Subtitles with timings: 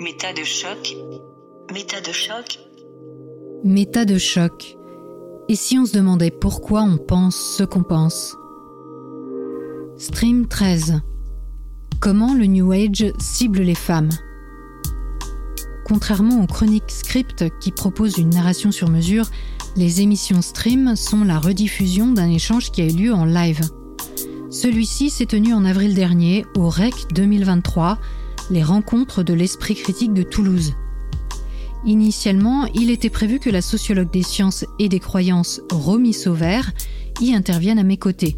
[0.00, 0.96] Méta de choc.
[1.72, 2.58] Méta de choc.
[3.62, 4.76] Méta de choc.
[5.48, 8.36] Et si on se demandait pourquoi on pense ce qu'on pense?
[9.98, 11.00] Stream 13.
[12.00, 14.08] Comment le New Age cible les femmes?
[15.84, 19.26] Contrairement aux chroniques script qui proposent une narration sur mesure,
[19.76, 23.60] les émissions stream sont la rediffusion d'un échange qui a eu lieu en live.
[24.50, 27.98] Celui-ci s'est tenu en avril dernier au REC 2023,
[28.50, 30.74] les rencontres de l'esprit critique de Toulouse.
[31.84, 36.72] Initialement, il était prévu que la sociologue des sciences et des croyances Romy Sauvert
[37.20, 38.36] y intervienne à mes côtés.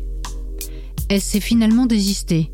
[1.08, 2.50] Elle s'est finalement désistée.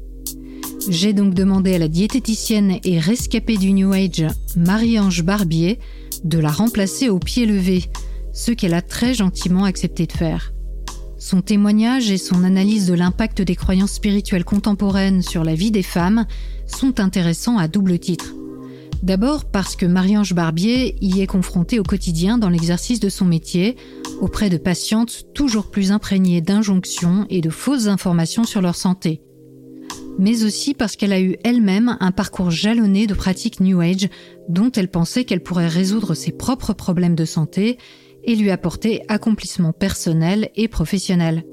[0.88, 5.78] J'ai donc demandé à la diététicienne et rescapée du New Age, Marie-Ange Barbier,
[6.24, 7.84] de la remplacer au pied levé,
[8.32, 10.52] ce qu'elle a très gentiment accepté de faire.
[11.20, 15.82] Son témoignage et son analyse de l'impact des croyances spirituelles contemporaines sur la vie des
[15.82, 16.24] femmes
[16.66, 18.34] sont intéressants à double titre.
[19.02, 23.76] D'abord parce que Marie-Ange Barbier y est confrontée au quotidien dans l'exercice de son métier,
[24.22, 29.20] auprès de patientes toujours plus imprégnées d'injonctions et de fausses informations sur leur santé.
[30.18, 34.08] Mais aussi parce qu'elle a eu elle-même un parcours jalonné de pratiques New Age
[34.48, 37.76] dont elle pensait qu'elle pourrait résoudre ses propres problèmes de santé
[38.24, 41.44] et lui apporter accomplissement personnel et professionnel.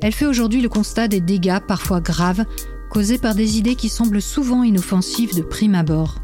[0.00, 2.44] Elle fait aujourd'hui le constat des dégâts parfois graves
[2.90, 6.16] causés par des idées qui semblent souvent inoffensives de prime abord.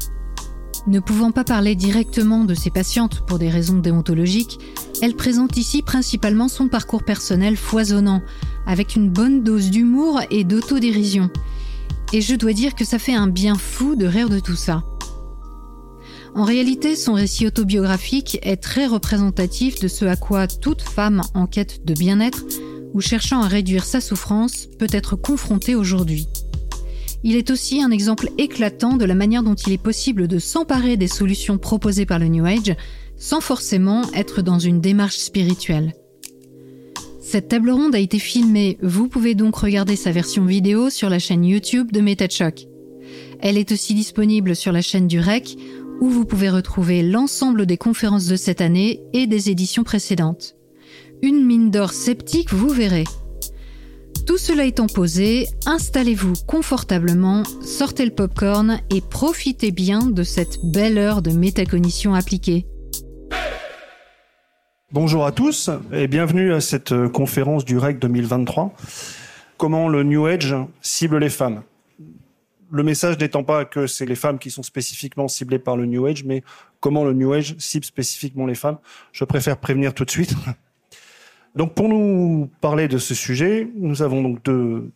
[0.87, 4.59] Ne pouvant pas parler directement de ses patientes pour des raisons déontologiques,
[5.01, 8.21] elle présente ici principalement son parcours personnel foisonnant,
[8.67, 11.29] avec une bonne dose d'humour et d'autodérision.
[12.13, 14.83] Et je dois dire que ça fait un bien fou de rire de tout ça.
[16.35, 21.47] En réalité, son récit autobiographique est très représentatif de ce à quoi toute femme en
[21.47, 22.43] quête de bien-être
[22.93, 26.27] ou cherchant à réduire sa souffrance peut être confrontée aujourd'hui.
[27.23, 30.97] Il est aussi un exemple éclatant de la manière dont il est possible de s'emparer
[30.97, 32.75] des solutions proposées par le New Age
[33.17, 35.93] sans forcément être dans une démarche spirituelle.
[37.21, 41.17] Cette table ronde a été filmée, vous pouvez donc regarder sa version vidéo sur la
[41.17, 42.67] chaîne YouTube de MetaChoc.
[43.39, 45.57] Elle est aussi disponible sur la chaîne du REC
[46.01, 50.55] où vous pouvez retrouver l'ensemble des conférences de cette année et des éditions précédentes.
[51.21, 53.05] Une mine d'or sceptique, vous verrez.
[54.25, 60.97] Tout cela étant posé, installez-vous confortablement, sortez le popcorn et profitez bien de cette belle
[60.97, 62.65] heure de métacognition appliquée.
[64.91, 68.73] Bonjour à tous et bienvenue à cette conférence du REC 2023.
[69.57, 71.61] Comment le New Age cible les femmes?
[72.71, 76.05] Le message n'étant pas que c'est les femmes qui sont spécifiquement ciblées par le New
[76.05, 76.43] Age, mais
[76.79, 78.77] comment le New Age cible spécifiquement les femmes.
[79.11, 80.33] Je préfère prévenir tout de suite.
[81.55, 84.91] Donc pour nous parler de ce sujet, nous avons donc deux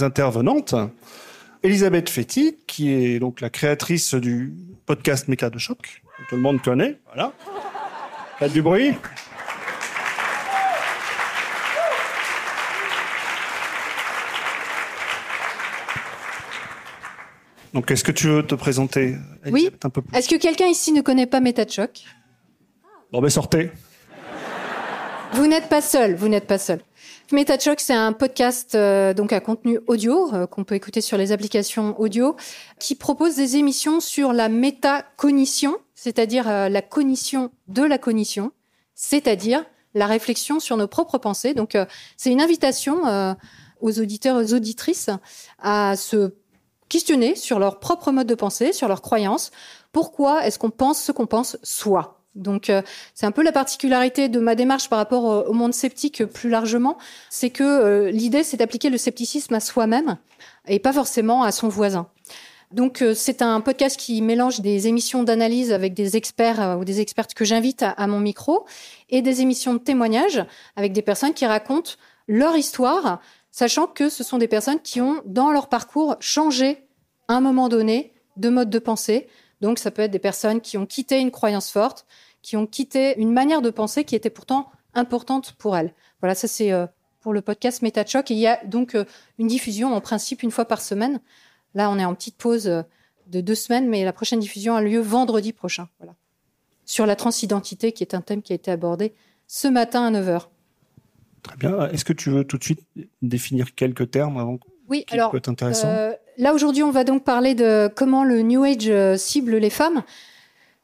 [0.00, 0.74] intervenantes.
[1.62, 4.54] Elisabeth Fetti, qui est donc la créatrice du
[4.86, 6.98] podcast Méca de choc, que tout le monde connaît.
[7.12, 7.32] Voilà.
[8.38, 8.92] Faites du bruit.
[17.72, 19.16] Donc, est-ce que tu veux te présenter
[19.46, 19.70] Oui.
[20.12, 22.04] Est-ce que quelqu'un ici ne connaît pas Méta de choc
[23.12, 23.70] Bon, ben sortez.
[25.32, 26.80] Vous n'êtes pas seul, vous n'êtes pas seul.
[27.32, 31.30] MetaChoc, c'est un podcast euh, donc à contenu audio euh, qu'on peut écouter sur les
[31.30, 32.36] applications audio,
[32.80, 38.50] qui propose des émissions sur la métacognition, c'est-à-dire euh, la cognition de la cognition,
[38.96, 39.64] c'est-à-dire
[39.94, 41.54] la réflexion sur nos propres pensées.
[41.54, 41.76] Donc,
[42.16, 43.02] c'est une invitation
[43.80, 45.10] aux auditeurs, aux auditrices
[45.58, 46.32] à se
[46.90, 49.50] questionner sur leur propre mode de pensée, sur leurs croyances.
[49.92, 52.20] Pourquoi est-ce qu'on pense ce qu'on pense soi?
[52.34, 52.82] Donc euh,
[53.14, 56.96] c'est un peu la particularité de ma démarche par rapport au, monde sceptique plus largement,
[57.28, 60.16] c'est que euh, l'idée c'est d'appliquer le scepticisme à soi-même
[60.68, 62.06] et pas forcément à son voisin.
[62.70, 67.00] Donc euh, c'est un podcast qui mélange des émissions d'analyse avec des experts ou des
[67.00, 68.64] expertes que j'invite à, mon micro
[69.08, 70.44] et des émissions de témoignages
[70.76, 71.92] avec des personnes qui racontent
[72.28, 73.20] leur histoire,
[73.50, 76.86] sachant que ce sont des personnes qui ont dans leur parcours changé
[77.28, 79.28] à un moment donné de mode de pensée,
[79.60, 82.06] donc ça peut être des personnes qui ont quitté une croyance forte,
[82.42, 85.94] qui ont quitté une manière de penser qui était pourtant importante pour elles.
[86.20, 86.86] Voilà, ça c'est euh,
[87.20, 88.30] pour le podcast MetaChoc.
[88.30, 89.04] Et il y a donc euh,
[89.38, 91.20] une diffusion en principe une fois par semaine.
[91.74, 92.82] Là, on est en petite pause euh,
[93.26, 95.88] de deux semaines, mais la prochaine diffusion a lieu vendredi prochain.
[95.98, 96.14] Voilà.
[96.84, 99.14] Sur la transidentité, qui est un thème qui a été abordé
[99.46, 100.46] ce matin à 9h.
[101.42, 101.88] Très bien.
[101.88, 102.80] Est-ce que tu veux tout de suite
[103.22, 104.58] définir quelques termes avant
[104.90, 109.16] oui, alors, euh, là aujourd'hui, on va donc parler de comment le New Age euh,
[109.16, 110.02] cible les femmes.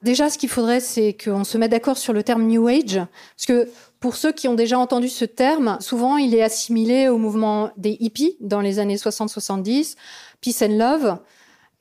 [0.03, 3.47] Déjà, ce qu'il faudrait, c'est qu'on se mette d'accord sur le terme New Age, parce
[3.47, 3.69] que
[3.99, 7.97] pour ceux qui ont déjà entendu ce terme, souvent il est assimilé au mouvement des
[7.99, 9.97] hippies dans les années 60-70,
[10.41, 11.19] Peace and Love.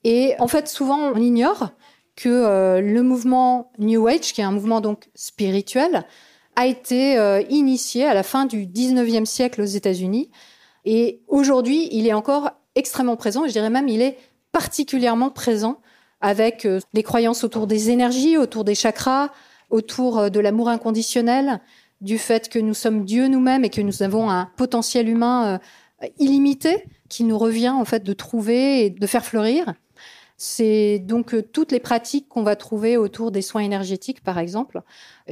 [0.03, 1.69] Et en fait, souvent on ignore
[2.15, 6.05] que euh, le mouvement New Age, qui est un mouvement donc spirituel,
[6.55, 10.29] a été euh, initié à la fin du 19e siècle aux États-Unis.
[10.85, 14.17] Et aujourd'hui, il est encore extrêmement présent, je dirais même il est
[14.51, 15.79] particulièrement présent
[16.21, 19.29] avec euh, les croyances autour des énergies, autour des chakras,
[19.69, 21.59] autour de l'amour inconditionnel,
[22.01, 25.59] du fait que nous sommes Dieu nous-mêmes et que nous avons un potentiel humain
[26.19, 29.73] illimité qui nous revient en fait de trouver et de faire fleurir.
[30.37, 34.81] C'est donc euh, toutes les pratiques qu'on va trouver autour des soins énergétiques, par exemple,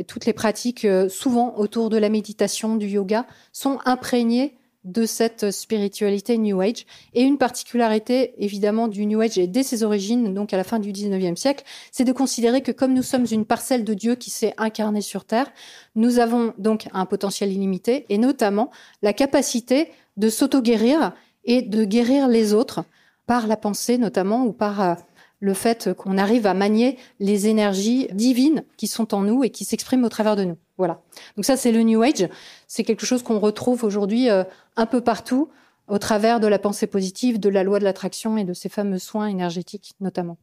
[0.08, 5.52] toutes les pratiques euh, souvent autour de la méditation, du yoga, sont imprégnées de cette
[5.52, 6.86] spiritualité New Age.
[7.14, 10.80] Et une particularité, évidemment, du New Age, et dès ses origines, donc à la fin
[10.80, 14.30] du 19e siècle, c'est de considérer que comme nous sommes une parcelle de Dieu qui
[14.30, 15.52] s'est incarnée sur Terre,
[15.96, 18.72] nous avons donc un potentiel illimité, et notamment
[19.02, 21.14] la capacité de s'auto-guérir
[21.46, 22.86] et de guérir les autres
[23.34, 24.94] par la pensée notamment ou par euh,
[25.40, 29.66] le fait qu'on arrive à manier les énergies divines qui sont en nous et qui
[29.66, 30.58] s'expriment au travers de nous.
[30.78, 31.02] Voilà.
[31.36, 32.30] Donc ça, c'est le New Age.
[32.68, 34.44] C'est quelque chose qu'on retrouve aujourd'hui euh,
[34.76, 35.50] un peu partout
[35.88, 39.00] au travers de la pensée positive, de la loi de l'attraction et de ces fameux
[39.00, 40.38] soins énergétiques notamment.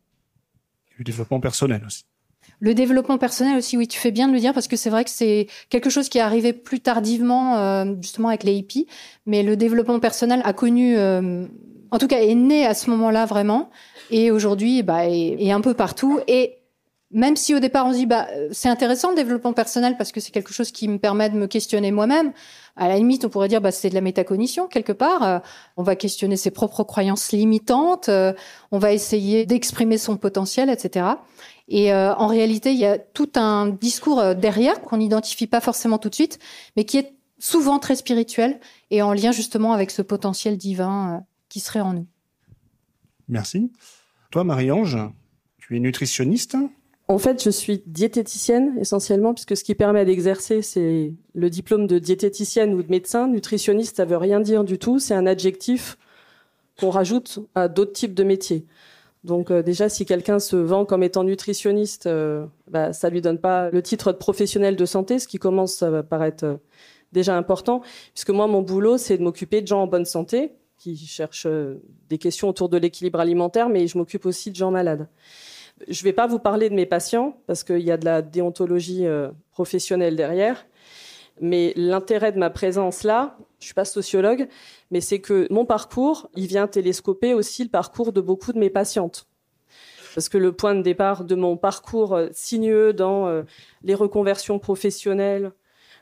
[0.99, 2.03] Du développement personnel aussi.
[2.61, 5.05] Le développement personnel aussi, oui, tu fais bien de le dire parce que c'est vrai
[5.05, 8.87] que c'est quelque chose qui est arrivé plus tardivement, euh, justement avec les hippies.
[9.27, 10.97] Mais le développement personnel a connu
[11.91, 13.71] en tout cas, est né à ce moment-là vraiment,
[14.11, 16.21] et aujourd'hui, bah, est, un peu partout.
[16.29, 16.57] Et
[17.11, 20.21] même si au départ on se dit, bah, c'est intéressant le développement personnel parce que
[20.21, 22.33] c'est quelque chose qui me permet de me questionner moi-même.
[22.77, 25.23] À la limite, on pourrait dire, bah, c'est de la métacognition quelque part.
[25.25, 25.39] Euh,
[25.77, 28.09] on va questionner ses propres croyances limitantes.
[28.09, 28.33] Euh,
[28.71, 31.07] on va essayer d'exprimer son potentiel, etc.
[31.71, 35.99] Et euh, en réalité, il y a tout un discours derrière qu'on n'identifie pas forcément
[35.99, 36.39] tout de suite,
[36.77, 41.61] mais qui est souvent très spirituel et en lien justement avec ce potentiel divin qui
[41.61, 42.07] serait en nous.
[43.29, 43.73] Merci.
[44.31, 44.99] Toi, Marie-Ange,
[45.59, 46.57] tu es nutritionniste
[47.09, 51.99] En fait, je suis diététicienne essentiellement, puisque ce qui permet d'exercer, c'est le diplôme de
[51.99, 53.29] diététicienne ou de médecin.
[53.29, 54.99] Nutritionniste, ça veut rien dire du tout.
[54.99, 55.97] C'est un adjectif
[56.79, 58.67] qu'on rajoute à d'autres types de métiers.
[59.25, 63.39] Donc euh, déjà, si quelqu'un se vend comme étant nutritionniste, euh, bah, ça lui donne
[63.39, 66.57] pas le titre de professionnel de santé, ce qui commence à paraître euh,
[67.13, 67.83] déjà important,
[68.15, 71.83] puisque moi, mon boulot, c'est de m'occuper de gens en bonne santé, qui cherchent euh,
[72.09, 75.07] des questions autour de l'équilibre alimentaire, mais je m'occupe aussi de gens malades.
[75.87, 78.21] Je ne vais pas vous parler de mes patients parce qu'il y a de la
[78.21, 79.07] déontologie
[79.51, 80.67] professionnelle derrière.
[81.41, 84.47] Mais l'intérêt de ma présence là, je suis pas sociologue,
[84.91, 88.71] mais c'est que mon parcours, il vient télescoper aussi le parcours de beaucoup de mes
[88.71, 89.27] patientes.
[90.15, 93.45] Parce que le point de départ de mon parcours euh, sinueux dans
[93.83, 95.53] les reconversions professionnelles,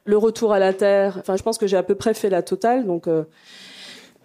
[0.04, 2.42] le retour à la terre, enfin, je pense que j'ai à peu près fait la
[2.42, 2.86] totale.
[2.86, 3.06] Donc,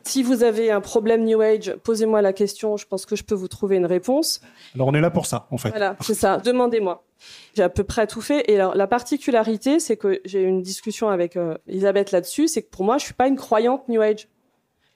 [0.04, 2.78] si vous avez un problème New Age, posez-moi la question.
[2.78, 4.42] Je pense que je peux vous trouver une réponse.
[4.76, 5.70] Alors on est là pour ça, en fait.
[5.70, 6.38] Voilà, c'est ça.
[6.38, 7.04] Demandez-moi.
[7.56, 8.44] J'ai à peu près tout fait.
[8.52, 12.48] Et alors la particularité, c'est que j'ai eu une discussion avec euh, Elisabeth là-dessus.
[12.50, 14.28] C'est que pour moi, je suis pas une croyante New Age.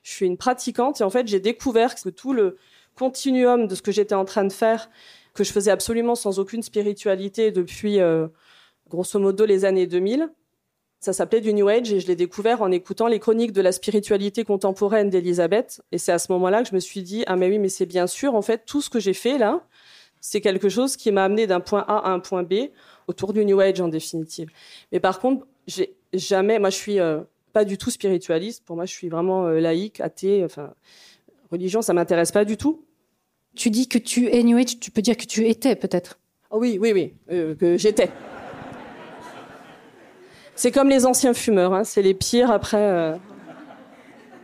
[0.08, 1.02] Je suis une pratiquante.
[1.02, 2.56] Et en fait, j'ai découvert que tout le
[2.96, 4.90] continuum de ce que j'étais en train de faire,
[5.34, 8.28] que je faisais absolument sans aucune spiritualité depuis euh,
[8.90, 10.30] grosso modo les années 2000,
[11.02, 13.74] ça s'appelait du New Age et je l'ai découvert en écoutant les chroniques de la
[13.74, 15.82] spiritualité contemporaine d'Elisabeth.
[15.92, 17.86] Et c'est à ce moment-là que je me suis dit, ah mais oui, mais c'est
[17.86, 19.68] bien sûr, en fait, tout ce que j'ai fait là,
[20.22, 22.70] c'est quelque chose qui m'a amené d'un point A à un point B
[23.08, 24.50] autour du New Age en définitive.
[24.94, 27.20] Mais par contre, j'ai jamais, moi je suis euh,
[27.58, 28.64] pas du tout spiritualiste.
[28.64, 30.46] Pour moi, je suis vraiment euh, laïque, athée.
[30.46, 30.76] Enfin,
[31.50, 32.86] religion, ça m'intéresse pas du tout.
[33.56, 36.20] Tu dis que tu es New Age, tu peux dire que tu étais peut-être.
[36.52, 38.12] Oh oui, oui, oui, euh, que j'étais.
[40.54, 42.78] C'est comme les anciens fumeurs, hein, c'est les pires après.
[42.78, 43.16] Euh.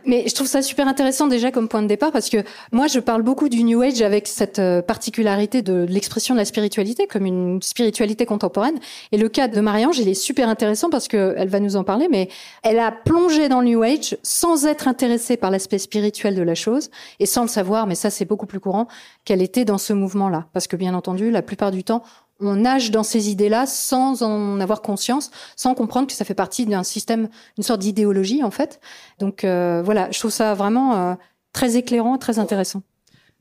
[0.06, 2.38] Mais je trouve ça super intéressant déjà comme point de départ parce que
[2.72, 6.44] moi je parle beaucoup du New Age avec cette euh, particularité de l'expression de la
[6.44, 8.78] spiritualité comme une spiritualité contemporaine.
[9.12, 11.84] Et le cas de Marie-Ange, il est super intéressant parce que elle va nous en
[11.84, 12.28] parler, mais
[12.62, 16.54] elle a plongé dans le New Age sans être intéressée par l'aspect spirituel de la
[16.54, 18.88] chose et sans le savoir, mais ça c'est beaucoup plus courant,
[19.24, 20.46] qu'elle était dans ce mouvement-là.
[20.52, 22.02] Parce que bien entendu, la plupart du temps,
[22.40, 26.66] on nage dans ces idées-là sans en avoir conscience, sans comprendre que ça fait partie
[26.66, 28.80] d'un système, une sorte d'idéologie en fait.
[29.18, 31.14] Donc euh, voilà, je trouve ça vraiment euh,
[31.52, 32.82] très éclairant, très intéressant.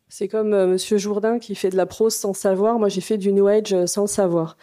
[0.10, 2.78] C'est comme euh, Monsieur Jourdain qui fait de la prose sans savoir.
[2.78, 4.58] Moi, j'ai fait du New Age sans savoir.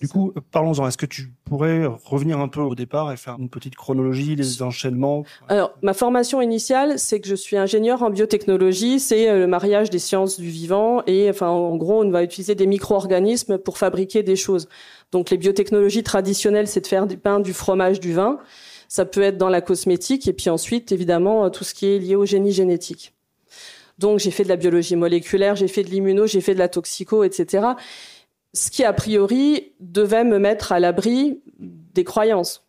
[0.00, 0.86] Du coup, parlons-en.
[0.86, 4.62] Est-ce que tu pourrais revenir un peu au départ et faire une petite chronologie des
[4.62, 5.24] enchaînements?
[5.48, 9.00] Alors, ma formation initiale, c'est que je suis ingénieur en biotechnologie.
[9.00, 12.54] C'est euh, le mariage des sciences du vivant et, enfin, en gros, on va utiliser
[12.54, 14.68] des micro-organismes pour fabriquer des choses.
[15.12, 18.38] Donc, les biotechnologies traditionnelles, c'est de faire du pain, du fromage, du vin.
[18.88, 22.16] Ça peut être dans la cosmétique et puis ensuite, évidemment, tout ce qui est lié
[22.16, 23.14] au génie génétique.
[23.98, 26.68] Donc j'ai fait de la biologie moléculaire, j'ai fait de l'immuno, j'ai fait de la
[26.68, 27.68] toxico, etc.
[28.54, 32.64] Ce qui a priori devait me mettre à l'abri des croyances.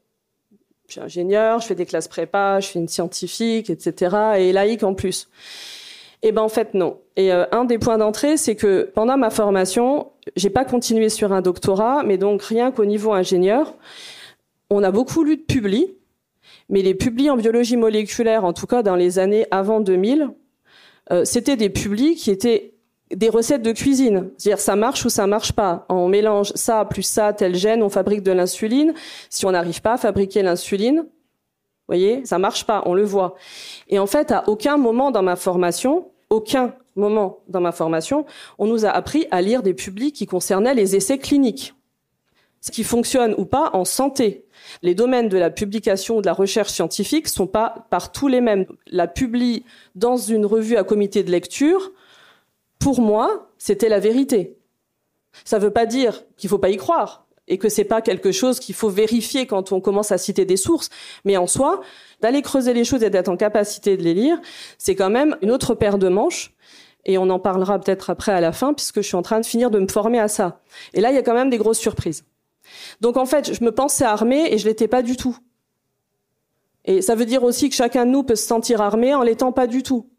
[0.87, 4.15] Je suis ingénieur, je fais des classes prépa, je suis une scientifique, etc.
[4.37, 5.29] et laïque en plus.
[6.23, 6.99] Eh ben en fait non.
[7.15, 11.33] Et euh, un des points d'entrée, c'est que pendant ma formation, j'ai pas continué sur
[11.33, 13.75] un doctorat, mais donc rien qu'au niveau ingénieur,
[14.69, 15.93] on a beaucoup lu de publis,
[16.69, 20.29] mais les publis en biologie moléculaire, en tout cas dans les années avant 2000,
[21.11, 22.73] euh, c'était des publis qui étaient
[23.15, 24.31] des recettes de cuisine.
[24.37, 25.85] C'est-à-dire ça marche ou ça marche pas.
[25.89, 28.93] On mélange ça plus ça, tel gène, on fabrique de l'insuline.
[29.29, 31.05] Si on n'arrive pas à fabriquer l'insuline,
[31.87, 33.35] voyez, ça marche pas, on le voit.
[33.87, 38.25] Et en fait, à aucun moment dans ma formation, aucun moment dans ma formation,
[38.57, 41.73] on nous a appris à lire des publics qui concernaient les essais cliniques.
[42.59, 44.45] Ce qui fonctionne ou pas en santé.
[44.81, 48.65] Les domaines de la publication ou de la recherche scientifique sont pas partout les mêmes.
[48.87, 49.63] La publie
[49.95, 51.91] dans une revue à comité de lecture,
[52.79, 54.57] pour moi, c'était la vérité.
[55.45, 58.31] Ça ne veut pas dire qu'il faut pas y croire et que c'est pas quelque
[58.31, 60.89] chose qu'il faut vérifier quand on commence à citer des sources,
[61.23, 61.81] mais en soi,
[62.21, 64.39] d'aller creuser les choses et d'être en capacité de les lire,
[64.77, 66.53] c'est quand même une autre paire de manches.
[67.05, 69.45] Et on en parlera peut-être après à la fin, puisque je suis en train de
[69.45, 70.59] finir de me former à ça.
[70.93, 72.25] Et là, il y a quand même des grosses surprises.
[72.99, 75.37] Donc en fait, je me pensais armée et je l'étais pas du tout.
[76.83, 79.53] Et ça veut dire aussi que chacun de nous peut se sentir armé en l'étant
[79.53, 80.09] pas du tout.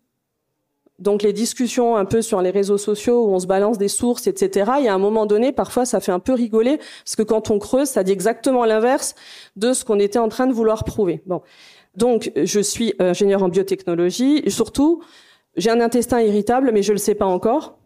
[0.98, 4.26] Donc les discussions un peu sur les réseaux sociaux où on se balance des sources,
[4.26, 4.72] etc.
[4.78, 7.50] Il y a un moment donné, parfois, ça fait un peu rigoler parce que quand
[7.50, 9.14] on creuse, ça dit exactement l'inverse
[9.56, 11.22] de ce qu'on était en train de vouloir prouver.
[11.26, 11.42] Bon,
[11.96, 14.42] donc je suis ingénieur en biotechnologie.
[14.44, 15.02] Et surtout,
[15.56, 17.78] j'ai un intestin irritable, mais je le sais pas encore.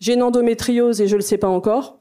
[0.00, 1.99] J'ai une endométriose et je le sais pas encore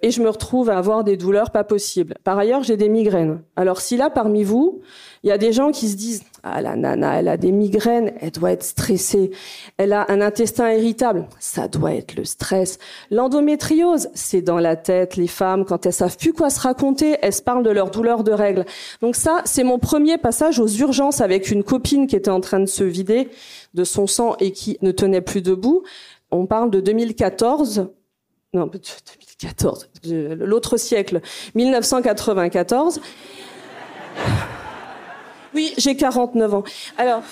[0.00, 2.14] et je me retrouve à avoir des douleurs pas possibles.
[2.22, 3.42] Par ailleurs, j'ai des migraines.
[3.56, 4.80] Alors si là, parmi vous,
[5.24, 8.12] il y a des gens qui se disent ah la nana, elle a des migraines,
[8.20, 9.32] elle doit être stressée.
[9.76, 12.78] Elle a un intestin irritable, ça doit être le stress.
[13.10, 15.16] L'endométriose, c'est dans la tête.
[15.16, 18.22] Les femmes, quand elles savent plus quoi se raconter, elles se parlent de leurs douleurs
[18.22, 18.66] de règles.
[19.00, 22.60] Donc ça, c'est mon premier passage aux urgences avec une copine qui était en train
[22.60, 23.30] de se vider
[23.74, 25.82] de son sang et qui ne tenait plus debout.
[26.30, 27.88] On parle de 2014.
[28.54, 28.70] Non,
[29.38, 31.20] 14, l'autre siècle,
[31.54, 33.00] 1994.
[35.54, 36.64] Oui, j'ai 49 ans.
[36.96, 37.22] Alors,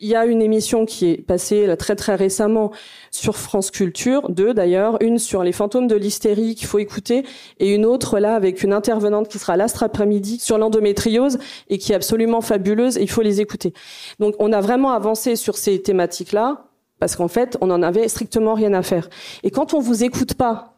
[0.00, 2.72] il y a une émission qui est passée très très récemment
[3.12, 7.24] sur France Culture, deux d'ailleurs, une sur les fantômes de l'hystérie qu'il faut écouter,
[7.60, 11.38] et une autre là avec une intervenante qui sera l'astre après-midi sur l'endométriose
[11.68, 12.96] et qui est absolument fabuleuse.
[12.98, 13.74] Et il faut les écouter.
[14.18, 16.69] Donc, on a vraiment avancé sur ces thématiques-là
[17.00, 19.08] parce qu'en fait, on en avait strictement rien à faire.
[19.42, 20.76] Et quand on vous écoute pas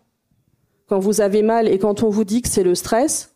[0.89, 3.35] quand vous avez mal et quand on vous dit que c'est le stress,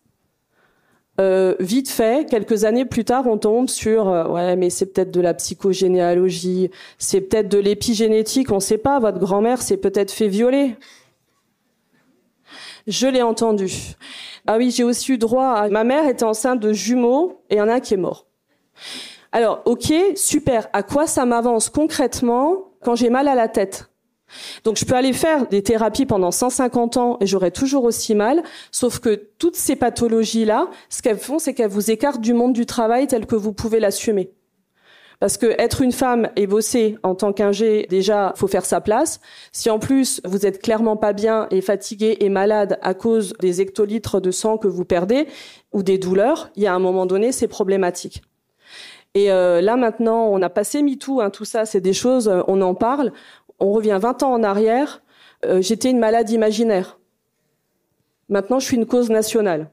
[1.19, 5.11] euh, vite fait, quelques années plus tard, on tombe sur euh, ouais, mais c'est peut-être
[5.11, 8.99] de la psychogénéalogie, c'est peut-être de l'épigénétique, on ne sait pas.
[8.99, 10.76] Votre grand-mère s'est peut-être fait violer.
[12.87, 13.73] Je l'ai entendu.
[14.47, 17.59] Ah oui, j'ai aussi eu droit à ma mère était enceinte de jumeaux et il
[17.59, 18.26] y en a un qui est mort.
[19.33, 20.69] Alors, ok, super.
[20.73, 23.90] À quoi ça m'avance concrètement quand j'ai mal à la tête
[24.64, 28.42] donc je peux aller faire des thérapies pendant 150 ans et j'aurai toujours aussi mal,
[28.71, 32.66] sauf que toutes ces pathologies-là, ce qu'elles font, c'est qu'elles vous écartent du monde du
[32.66, 34.33] travail tel que vous pouvez l'assumer.
[35.18, 39.18] Parce que être une femme et bosser en tant qu'ingé, déjà, faut faire sa place.
[39.50, 43.62] Si en plus vous êtes clairement pas bien et fatigué et malade à cause des
[43.62, 45.26] hectolitres de sang que vous perdez
[45.73, 48.23] ou des douleurs, il y a un moment donné, c'est problématique.
[49.16, 52.42] Et euh, là maintenant, on a passé MeToo, hein, tout ça, c'est des choses, euh,
[52.49, 53.12] on en parle
[53.58, 55.02] on revient 20 ans en arrière,
[55.46, 56.99] euh, j'étais une malade imaginaire.
[58.28, 59.70] Maintenant, je suis une cause nationale.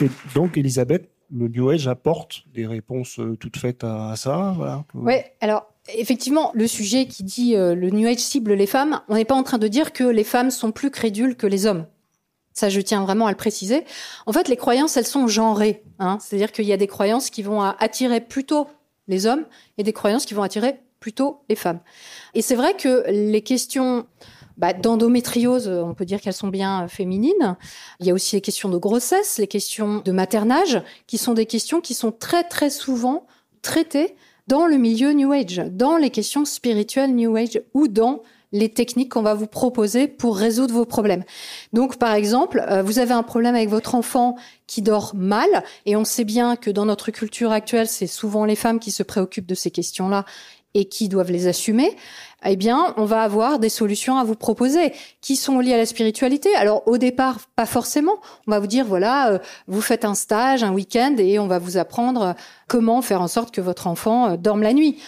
[0.00, 4.54] Et donc, Elisabeth, le New Age apporte des réponses toutes faites à, ça.
[4.56, 4.84] Voilà.
[4.94, 9.14] Oui, alors effectivement, le sujet qui dit euh, le New Age cible les femmes, on
[9.14, 11.86] n'est pas en train de dire que les femmes sont plus crédules que les hommes.
[12.52, 13.84] Ça, je tiens vraiment à le préciser.
[14.26, 15.84] En fait, les croyances, elles sont genrées.
[16.00, 16.18] Hein.
[16.20, 18.66] C'est-à-dire qu'il y a des croyances qui vont attirer plutôt
[19.06, 19.46] les hommes
[19.78, 21.80] et des croyances qui vont attirer plutôt les femmes.
[22.34, 24.06] Et c'est vrai que les questions
[24.56, 27.56] bah, d'endométriose, on peut dire qu'elles sont bien féminines.
[28.00, 31.46] Il y a aussi les questions de grossesse, les questions de maternage, qui sont des
[31.46, 33.26] questions qui sont très très souvent
[33.62, 34.16] traitées
[34.48, 39.10] dans le milieu New Age, dans les questions spirituelles New Age ou dans les techniques
[39.10, 41.22] qu'on va vous proposer pour résoudre vos problèmes.
[41.74, 44.36] Donc, par exemple, euh, vous avez un problème avec votre enfant
[44.66, 45.48] qui dort mal,
[45.84, 49.02] et on sait bien que dans notre culture actuelle, c'est souvent les femmes qui se
[49.02, 50.24] préoccupent de ces questions-là
[50.74, 51.96] et qui doivent les assumer.
[52.46, 55.86] Eh bien, on va avoir des solutions à vous proposer qui sont liées à la
[55.86, 56.54] spiritualité.
[56.54, 58.16] Alors, au départ, pas forcément.
[58.46, 61.58] On va vous dire, voilà, euh, vous faites un stage, un week-end, et on va
[61.58, 62.36] vous apprendre
[62.68, 64.98] comment faire en sorte que votre enfant euh, dorme la nuit.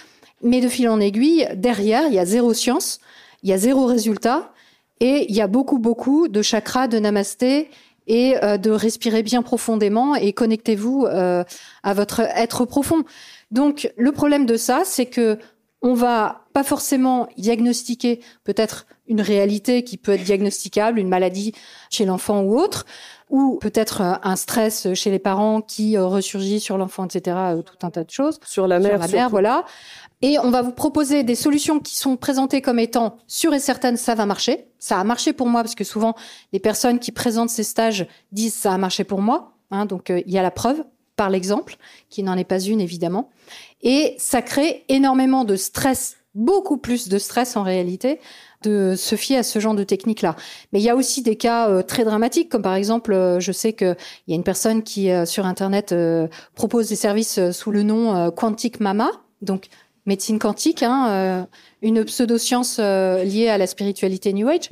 [0.42, 3.00] Mais de fil en aiguille, derrière, il y a zéro science,
[3.44, 4.52] il y a zéro résultat,
[4.98, 7.70] et il y a beaucoup, beaucoup de chakras, de namasté,
[8.08, 13.04] et euh, de respirer bien profondément et connectez-vous à votre être profond.
[13.52, 15.38] Donc, le problème de ça, c'est que
[15.82, 21.52] on va pas forcément diagnostiquer peut-être une réalité qui peut être diagnosticable, une maladie
[21.90, 22.86] chez l'enfant ou autre,
[23.28, 27.36] ou peut-être euh, un stress chez les parents qui euh, ressurgit sur l'enfant, etc.
[27.38, 28.38] Euh, tout un tas de choses.
[28.44, 29.64] Sur la mère, sur la mère, voilà.
[30.22, 33.96] Et on va vous proposer des solutions qui sont présentées comme étant sûres et certaines,
[33.96, 34.66] ça va marcher.
[34.78, 36.14] Ça a marché pour moi parce que souvent
[36.52, 39.54] les personnes qui présentent ces stages disent ça a marché pour moi.
[39.70, 40.84] Hein, donc il y a la preuve
[41.20, 41.76] par l'exemple,
[42.08, 43.28] qui n'en est pas une évidemment.
[43.82, 48.20] Et ça crée énormément de stress, beaucoup plus de stress en réalité,
[48.62, 50.34] de se fier à ce genre de technique-là.
[50.72, 53.52] Mais il y a aussi des cas euh, très dramatiques, comme par exemple, euh, je
[53.52, 53.98] sais qu'il
[54.28, 55.94] y a une personne qui euh, sur Internet
[56.54, 59.10] propose des services sous le nom Quantic Mama,
[59.42, 59.66] donc
[60.06, 61.46] médecine quantique, hein,
[61.82, 64.70] une pseudo-science liée à la spiritualité New Age,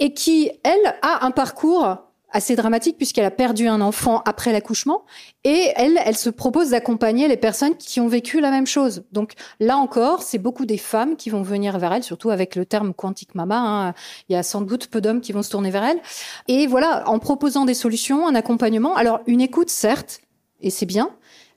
[0.00, 1.98] et qui, elle, a un parcours
[2.34, 5.04] assez dramatique puisqu'elle a perdu un enfant après l'accouchement
[5.44, 9.04] et elle, elle se propose d'accompagner les personnes qui ont vécu la même chose.
[9.12, 12.66] Donc là encore, c'est beaucoup des femmes qui vont venir vers elle, surtout avec le
[12.66, 13.58] terme quantique mama.
[13.58, 13.94] Hein.
[14.28, 16.00] Il y a sans doute peu d'hommes qui vont se tourner vers elle.
[16.48, 18.96] Et voilà, en proposant des solutions, un accompagnement.
[18.96, 20.20] Alors une écoute, certes,
[20.60, 21.10] et c'est bien,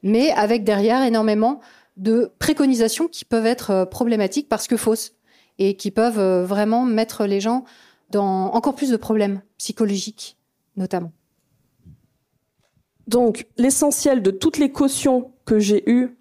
[0.04, 1.60] mais avec derrière énormément
[1.98, 5.14] de préconisations qui peuvent être euh, problématiques parce que fausses
[5.58, 7.64] et qui peuvent euh, vraiment mettre les gens
[8.12, 10.37] dans encore plus de problèmes psychologiques
[10.78, 11.12] notamment.
[13.08, 16.18] Donc, l'essentiel de toutes les cautions que j'ai eues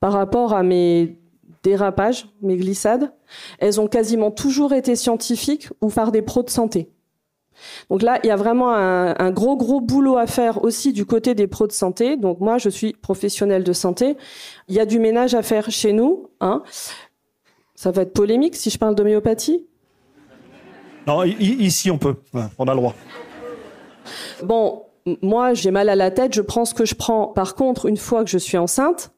[0.00, 1.18] par rapport à mes
[1.62, 3.12] dérapages, mes glissades,
[3.58, 6.90] elles ont quasiment toujours été scientifiques ou par des pros de santé.
[7.88, 11.34] Donc là, il y a vraiment un, gros, gros boulot à faire aussi du côté
[11.34, 12.16] des pros de santé.
[12.16, 14.16] Donc moi, je suis professionnelle de santé.
[14.68, 16.28] Il y a du ménage à faire chez nous.
[16.40, 16.62] Hein.
[17.74, 19.64] Ça va être polémique si je parle d'homéopathie?
[21.06, 22.16] Non, ici on peut.
[22.58, 22.94] On a le droit.
[24.42, 24.82] Bon,
[25.22, 27.28] moi, j'ai mal à la tête, je prends ce que je prends.
[27.28, 29.10] Par contre, une fois que je suis enceinte,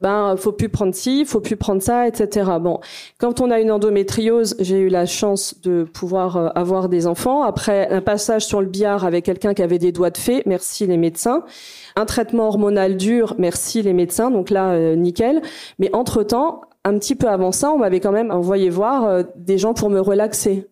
[0.00, 2.50] ben faut plus prendre ci, faut plus prendre ça, etc.
[2.60, 2.78] Bon,
[3.18, 7.42] quand on a une endométriose, j'ai eu la chance de pouvoir euh, avoir des enfants.
[7.42, 10.86] Après un passage sur le billard avec quelqu'un qui avait des doigts de fée, merci
[10.86, 11.42] les médecins.
[11.96, 14.30] Un traitement hormonal dur, merci les médecins.
[14.30, 15.42] Donc là, euh, nickel.
[15.80, 19.22] Mais entre temps, un petit peu avant ça, on m'avait quand même envoyé voir euh,
[19.34, 20.68] des gens pour me relaxer.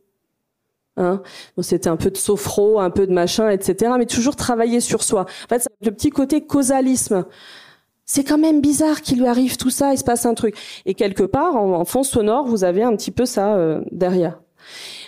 [0.97, 1.23] Hein
[1.61, 3.93] c'était un peu de sophro, un peu de machin, etc.
[3.99, 5.27] Mais toujours travailler sur soi.
[5.45, 7.25] En fait, le petit côté causalisme.
[8.09, 10.57] C'est quand même bizarre qu'il lui arrive tout ça, il se passe un truc.
[10.87, 14.39] Et quelque part, en, fond sonore, vous avez un petit peu ça euh, derrière.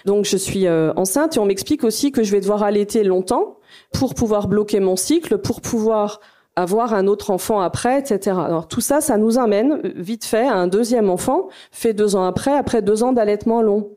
[0.05, 3.59] Donc je suis euh, enceinte et on m'explique aussi que je vais devoir allaiter longtemps
[3.92, 6.20] pour pouvoir bloquer mon cycle, pour pouvoir
[6.57, 8.37] avoir un autre enfant après, etc.
[8.44, 12.24] Alors tout ça, ça nous amène vite fait à un deuxième enfant, fait deux ans
[12.24, 13.90] après, après deux ans d'allaitement long.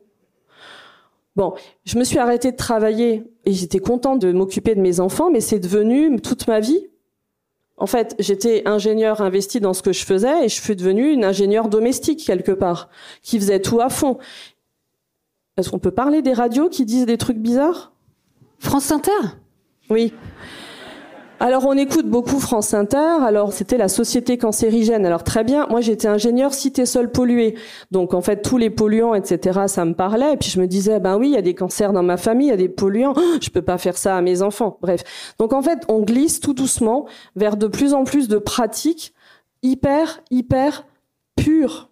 [1.34, 5.30] Bon, je me suis arrêtée de travailler et j'étais contente de m'occuper de mes enfants,
[5.30, 6.86] mais c'est devenu toute ma vie.
[7.78, 11.24] En fait, j'étais ingénieur investi dans ce que je faisais et je suis devenue une
[11.24, 12.90] ingénieure domestique quelque part,
[13.22, 14.18] qui faisait tout à fond.
[15.56, 17.92] Est-ce qu'on peut parler des radios qui disent des trucs bizarres?
[18.58, 19.10] France Inter?
[19.90, 20.12] Oui.
[21.44, 23.18] Alors on écoute beaucoup France Inter.
[23.26, 25.04] Alors c'était la société cancérigène.
[25.04, 25.66] Alors très bien.
[25.66, 27.56] Moi j'étais ingénieur cité sol pollué.
[27.90, 29.62] Donc en fait tous les polluants etc.
[29.66, 30.34] Ça me parlait.
[30.34, 32.46] Et puis je me disais ben oui il y a des cancers dans ma famille,
[32.46, 33.14] il y a des polluants.
[33.40, 34.78] Je peux pas faire ça à mes enfants.
[34.82, 35.34] Bref.
[35.40, 39.12] Donc en fait on glisse tout doucement vers de plus en plus de pratiques
[39.64, 40.86] hyper hyper
[41.34, 41.90] pures.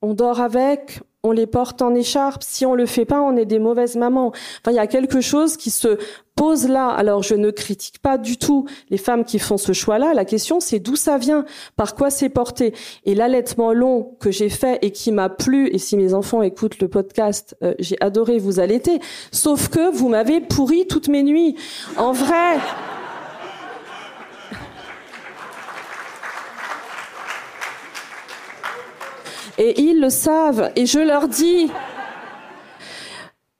[0.00, 2.42] On dort avec, on les porte en écharpe.
[2.42, 4.28] Si on le fait pas, on est des mauvaises mamans.
[4.28, 5.98] Enfin, il y a quelque chose qui se
[6.34, 6.88] pose là.
[6.88, 10.14] Alors, je ne critique pas du tout les femmes qui font ce choix-là.
[10.14, 11.44] La question, c'est d'où ça vient,
[11.76, 12.74] par quoi c'est porté?
[13.04, 16.80] Et l'allaitement long que j'ai fait et qui m'a plu, et si mes enfants écoutent
[16.80, 19.00] le podcast, euh, j'ai adoré vous allaiter.
[19.30, 21.56] Sauf que vous m'avez pourri toutes mes nuits.
[21.96, 22.58] En vrai.
[29.58, 30.72] Et ils le savent.
[30.76, 31.70] Et je leur dis,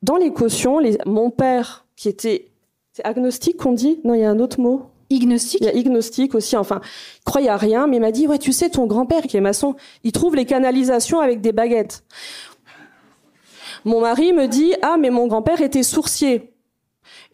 [0.03, 2.49] dans les cautions, mon père, qui était,
[2.93, 4.01] c'est agnostique qu'on dit?
[4.05, 4.87] Non, il y a un autre mot.
[5.11, 5.61] Ignostique?
[5.61, 6.81] Il y a ignostique aussi, enfin,
[7.21, 9.43] il croyait à rien, mais il m'a dit, ouais, tu sais, ton grand-père qui est
[9.43, 12.05] maçon, il trouve les canalisations avec des baguettes.
[13.85, 16.52] Mon mari me dit, ah, mais mon grand-père était sourcier.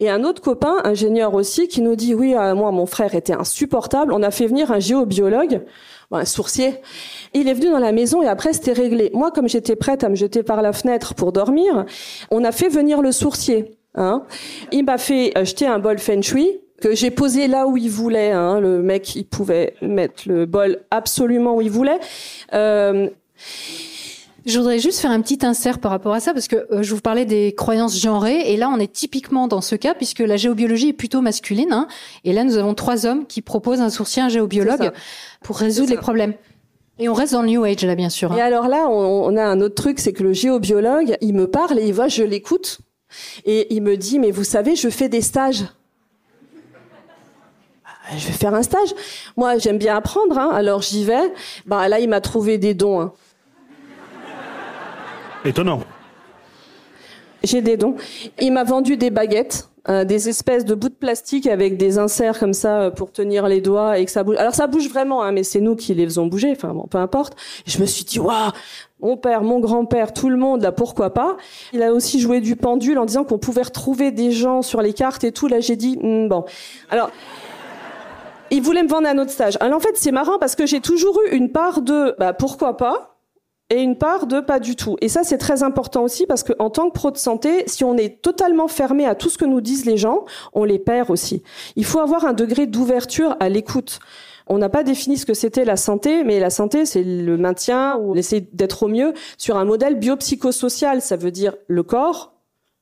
[0.01, 3.33] Et un autre copain, ingénieur aussi, qui nous dit oui, euh, moi mon frère était
[3.33, 4.13] insupportable.
[4.13, 5.63] On a fait venir un géobiologue,
[6.13, 6.77] un sourcier.
[7.35, 9.11] Il est venu dans la maison et après c'était réglé.
[9.13, 11.85] Moi, comme j'étais prête à me jeter par la fenêtre pour dormir,
[12.31, 13.77] on a fait venir le sourcier.
[13.95, 14.23] Hein.
[14.71, 18.31] Il m'a fait jeter un bol feng shui que j'ai posé là où il voulait.
[18.31, 18.61] Hein.
[18.61, 21.99] Le mec, il pouvait mettre le bol absolument où il voulait.
[22.55, 23.09] Euh,
[24.49, 26.95] je voudrais juste faire un petit insert par rapport à ça, parce que euh, je
[26.95, 30.37] vous parlais des croyances genrées, et là on est typiquement dans ce cas, puisque la
[30.37, 31.89] géobiologie est plutôt masculine, hein,
[32.25, 34.91] et là nous avons trois hommes qui proposent un sourcier, un géobiologue,
[35.43, 36.35] pour résoudre les problèmes.
[36.99, 38.33] Et on reste dans le New Age là, bien sûr.
[38.33, 38.37] Hein.
[38.39, 41.79] Et alors là, on, a un autre truc, c'est que le géobiologue, il me parle
[41.79, 42.81] et il voit, je l'écoute,
[43.45, 45.65] et il me dit, mais vous savez, je fais des stages
[48.17, 48.95] je vais faire un stage.
[49.37, 51.33] Moi, j'aime bien apprendre, hein, alors j'y vais.
[51.67, 53.01] Bah là, il m'a trouvé des dons.
[53.01, 53.13] Hein.
[55.45, 55.81] Étonnant.
[57.45, 57.95] J'ai des dons.
[58.41, 62.39] Il m'a vendu des baguettes, euh, des espèces de bouts de plastique avec des inserts
[62.39, 64.37] comme ça euh, pour tenir les doigts et que ça bouge.
[64.37, 66.51] Alors ça bouge vraiment, hein, mais c'est nous qui les faisons bouger.
[66.51, 67.37] Enfin bon, peu importe.
[67.65, 68.51] je me suis dit, waouh,
[69.01, 71.37] mon père, mon grand-père, tout le monde, là, pourquoi pas?
[71.73, 74.93] Il a aussi joué du pendule en disant qu'on pouvait retrouver des gens sur les
[74.93, 75.47] cartes et tout.
[75.47, 76.45] Là, j'ai dit, hmm, bon.
[76.91, 77.11] Alors,
[78.51, 79.57] il voulait me vendre un autre stage.
[79.61, 82.77] Alors en fait, c'est marrant parce que j'ai toujours eu une part de, bah, pourquoi
[82.77, 83.18] pas?
[83.71, 84.97] Et une part de pas du tout.
[85.01, 87.97] Et ça, c'est très important aussi parce qu'en tant que pro de santé, si on
[87.97, 91.43] est totalement fermé à tout ce que nous disent les gens, on les perd aussi.
[91.77, 94.01] Il faut avoir un degré d'ouverture à l'écoute.
[94.47, 97.99] On n'a pas défini ce que c'était la santé, mais la santé, c'est le maintien
[97.99, 101.03] ou l'essayer d'être au mieux sur un modèle biopsychosocial.
[101.03, 102.33] Ça veut dire le corps,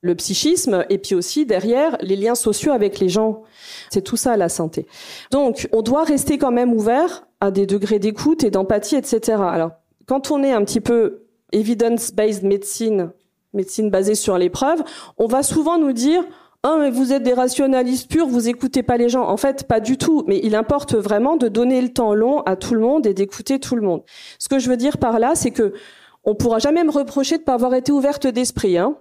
[0.01, 3.43] le psychisme, et puis aussi derrière les liens sociaux avec les gens.
[3.91, 4.87] C'est tout ça la santé.
[5.33, 9.39] Donc, on doit rester quand même ouvert à des degrés d'écoute et d'empathie, etc.
[9.43, 9.73] Alors,
[10.07, 13.11] quand on est un petit peu evidence-based médecine,
[13.53, 14.83] médecine basée sur les preuves,
[15.19, 16.25] on va souvent nous dire
[16.67, 19.29] oh, mais vous êtes des rationalistes purs, vous écoutez pas les gens.
[19.29, 20.25] En fait, pas du tout.
[20.27, 23.59] Mais il importe vraiment de donner le temps long à tout le monde et d'écouter
[23.59, 24.03] tout le monde.
[24.39, 25.75] Ce que je veux dire par là, c'est que
[26.25, 28.79] on pourra jamais me reprocher de pas avoir été ouverte d'esprit.
[28.79, 28.97] Hein.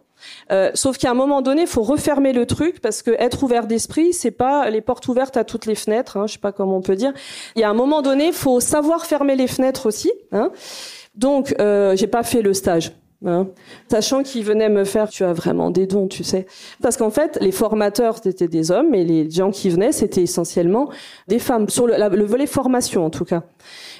[0.51, 3.67] Euh, sauf qu'à un moment donné, il faut refermer le truc parce que être ouvert
[3.67, 6.17] d'esprit, c'est pas les portes ouvertes à toutes les fenêtres.
[6.17, 7.13] Hein, je sais pas comment on peut dire.
[7.55, 10.11] Il y a un moment donné, il faut savoir fermer les fenêtres aussi.
[10.31, 10.51] Hein.
[11.15, 12.91] Donc, euh, j'ai pas fait le stage.
[13.25, 13.47] Hein,
[13.89, 16.45] sachant qu'ils venaient me faire, tu as vraiment des dons, tu sais.
[16.81, 20.89] Parce qu'en fait, les formateurs, c'était des hommes, et les gens qui venaient, c'était essentiellement
[21.27, 23.43] des femmes, sur le, le, volet formation en tout cas.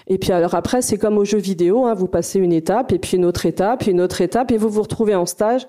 [0.08, 2.99] Et puis alors après, c'est comme aux jeux vidéo, hein, vous passez une étape, et
[2.99, 5.65] puis une autre étape, puis une autre étape, et vous vous retrouvez en stage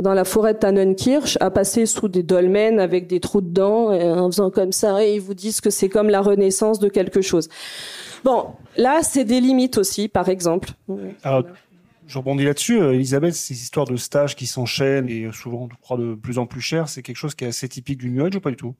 [0.00, 4.04] dans la forêt de Tannenkirch à passer sous des dolmens avec des trous dedans et
[4.04, 7.20] en faisant comme ça et ils vous disent que c'est comme la renaissance de quelque
[7.20, 7.48] chose.
[8.24, 10.70] Bon, là c'est des limites aussi par exemple.
[11.22, 11.44] Alors,
[12.06, 15.96] je rebondis là-dessus, euh, Elisabeth, ces histoires de stages qui s'enchaînent et souvent, je crois,
[15.96, 18.36] de plus en plus cher, c'est quelque chose qui est assez typique du New Age
[18.36, 18.74] ou pas du tout?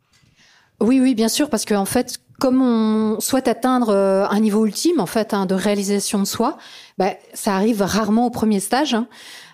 [0.80, 4.98] Oui, oui, bien sûr, parce qu'en fait, comme on souhaite atteindre euh, un niveau ultime,
[4.98, 6.58] en fait, hein, de réalisation de soi,
[6.98, 8.92] bah, ça arrive rarement au premier stage.
[8.94, 9.06] Hein.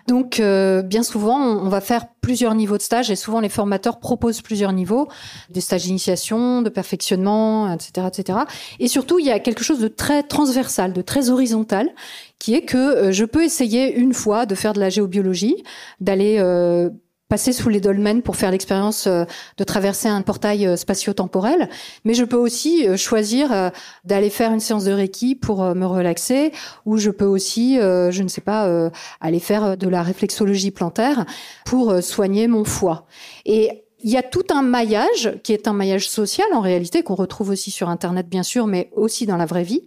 [0.09, 3.99] Donc, euh, bien souvent, on va faire plusieurs niveaux de stage et souvent les formateurs
[3.99, 5.07] proposent plusieurs niveaux,
[5.51, 8.39] des stages d'initiation, de perfectionnement, etc., etc.
[8.79, 11.91] Et surtout, il y a quelque chose de très transversal, de très horizontal,
[12.39, 15.63] qui est que euh, je peux essayer une fois de faire de la géobiologie,
[16.01, 16.89] d'aller euh,
[17.29, 19.23] passer sous les dolmens pour faire l'expérience euh,
[19.57, 21.69] de traverser un portail euh, spatio-temporel,
[22.03, 23.71] mais je peux aussi euh, choisir
[24.03, 26.51] d'aller faire une séance de Reiki pour me relaxer,
[26.85, 31.25] ou je peux aussi, je ne sais pas, aller faire de la réflexologie plantaire
[31.65, 33.05] pour soigner mon foie.
[33.45, 37.15] Et il y a tout un maillage qui est un maillage social en réalité qu'on
[37.15, 39.83] retrouve aussi sur internet bien sûr mais aussi dans la vraie vie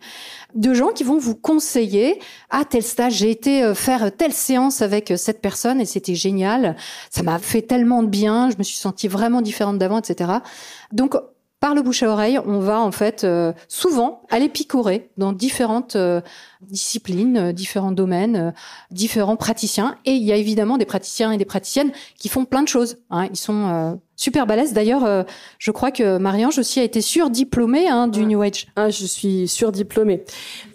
[0.55, 2.19] de gens qui vont vous conseiller
[2.51, 6.15] à tel stage j'ai été euh, faire telle séance avec euh, cette personne et c'était
[6.15, 6.77] génial.
[7.11, 8.51] Ça m'a fait tellement de bien.
[8.51, 10.31] Je me suis sentie vraiment différente d'avant etc
[10.93, 11.17] donc
[11.63, 15.97] par le bouche à oreille, on va en fait euh, souvent aller picorer dans différentes
[16.63, 18.55] disciplines, différents domaines,
[18.91, 19.97] différents praticiens.
[20.05, 22.99] Et il y a évidemment des praticiens et des praticiennes qui font plein de choses.
[23.11, 23.29] Hein.
[23.31, 24.73] Ils sont super balèze.
[24.73, 25.25] D'ailleurs, euh,
[25.59, 28.67] je crois que Marie-Ange aussi a été surdiplômée hein, du New Age.
[28.77, 30.25] Ah, je suis surdiplômée.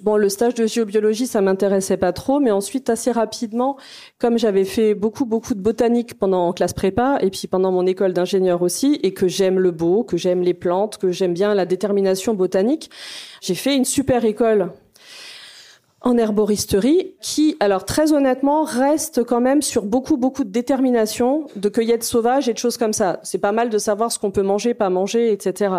[0.01, 3.77] Bon, le stage de géobiologie, ça m'intéressait pas trop, mais ensuite, assez rapidement,
[4.19, 7.85] comme j'avais fait beaucoup, beaucoup de botanique pendant en classe prépa, et puis pendant mon
[7.85, 11.53] école d'ingénieur aussi, et que j'aime le beau, que j'aime les plantes, que j'aime bien
[11.53, 12.89] la détermination botanique,
[13.41, 14.71] j'ai fait une super école
[16.01, 21.69] en herboristerie qui, alors très honnêtement, reste quand même sur beaucoup, beaucoup de détermination, de
[21.69, 23.19] cueillette sauvage et de choses comme ça.
[23.23, 25.73] C'est pas mal de savoir ce qu'on peut manger, pas manger, etc.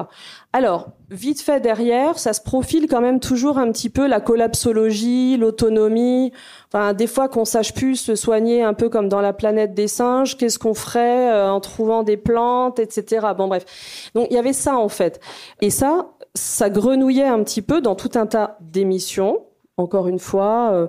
[0.52, 5.36] Alors, vite fait derrière, ça se profile quand même toujours un petit peu la collapsologie,
[5.36, 6.32] l'autonomie.
[6.72, 9.88] Enfin, des fois qu'on sache plus se soigner un peu comme dans la planète des
[9.88, 13.28] singes, qu'est-ce qu'on ferait euh, en trouvant des plantes, etc.
[13.36, 14.10] Bon, bref.
[14.16, 15.20] Donc, il y avait ça en fait.
[15.60, 19.42] Et ça, ça grenouillait un petit peu dans tout un tas d'émissions
[19.78, 20.86] encore une fois, euh,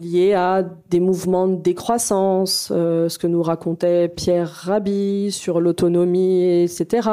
[0.00, 6.64] lié à des mouvements de décroissance, euh, ce que nous racontait Pierre Rabhi sur l'autonomie,
[6.64, 7.08] etc.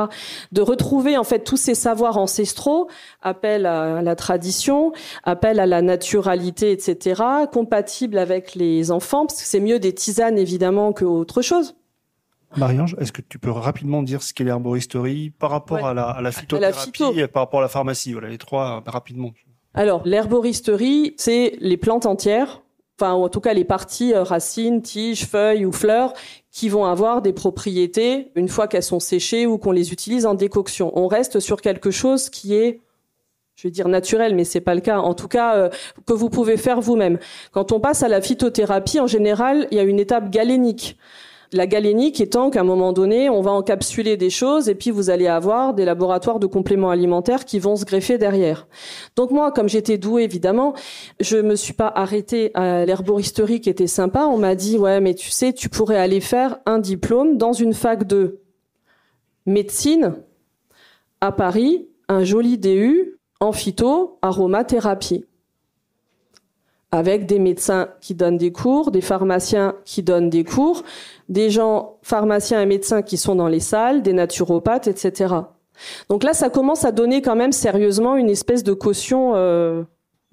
[0.52, 2.88] De retrouver en fait tous ces savoirs ancestraux,
[3.22, 9.48] appel à la tradition, appel à la naturalité, etc., compatibles avec les enfants, parce que
[9.48, 11.76] c'est mieux des tisanes évidemment que autre chose.
[12.58, 16.22] Marie-Ange, est-ce que tu peux rapidement dire ce qu'est l'herboristerie par rapport à, la, à
[16.22, 18.12] la phytothérapie et par rapport à la pharmacie?
[18.12, 19.32] Voilà les trois rapidement.
[19.74, 22.62] Alors, l'herboristerie, c'est les plantes entières,
[23.00, 26.14] enfin en tout cas les parties euh, racines, tiges, feuilles ou fleurs
[26.52, 30.34] qui vont avoir des propriétés une fois qu'elles sont séchées ou qu'on les utilise en
[30.34, 30.92] décoction.
[30.96, 32.82] On reste sur quelque chose qui est
[33.56, 34.98] je vais dire naturel, mais c'est pas le cas.
[35.00, 35.70] En tout cas, euh,
[36.08, 37.20] que vous pouvez faire vous-même.
[37.52, 40.98] Quand on passe à la phytothérapie, en général, il y a une étape galénique.
[41.54, 45.10] La galénique étant qu'à un moment donné, on va encapsuler des choses et puis vous
[45.10, 48.68] allez avoir des laboratoires de compléments alimentaires qui vont se greffer derrière.
[49.18, 50.74] Donc moi, comme j'étais douée évidemment,
[51.20, 54.28] je me suis pas arrêtée à l'herboristerie qui était sympa.
[54.28, 57.74] On m'a dit ouais, mais tu sais, tu pourrais aller faire un diplôme dans une
[57.74, 58.40] fac de
[59.46, 60.14] médecine
[61.20, 65.26] à Paris, un joli DU en phyto aromathérapie
[66.92, 70.84] avec des médecins qui donnent des cours, des pharmaciens qui donnent des cours,
[71.32, 75.34] des gens pharmaciens et médecins qui sont dans les salles, des naturopathes, etc.
[76.10, 79.32] Donc là, ça commence à donner quand même sérieusement une espèce de caution.
[79.36, 79.84] Euh...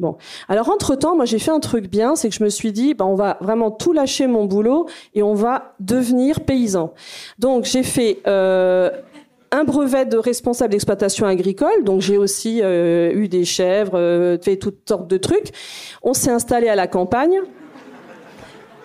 [0.00, 0.16] Bon,
[0.48, 2.94] alors entre temps, moi j'ai fait un truc bien, c'est que je me suis dit,
[2.94, 6.92] ben, on va vraiment tout lâcher mon boulot et on va devenir paysan.
[7.40, 8.90] Donc j'ai fait euh,
[9.50, 14.88] un brevet de responsable d'exploitation agricole, donc j'ai aussi euh, eu des chèvres, fait toutes
[14.88, 15.50] sortes de trucs.
[16.04, 17.40] On s'est installé à la campagne.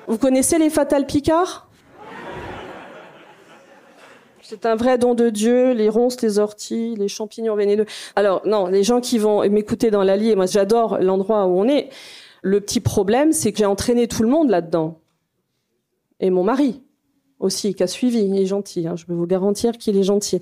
[0.08, 1.70] Vous connaissez les Fatal Picard?
[4.54, 7.86] C'est un vrai don de Dieu, les ronces, les orties, les champignons vénéneux.
[8.16, 11.90] Alors non, les gens qui vont m'écouter dans l'Allier, moi j'adore l'endroit où on est.
[12.42, 15.00] Le petit problème, c'est que j'ai entraîné tout le monde là-dedans.
[16.20, 16.82] Et mon mari
[17.40, 20.40] aussi, qui a suivi, il est gentil, hein, je peux vous garantir qu'il est gentil.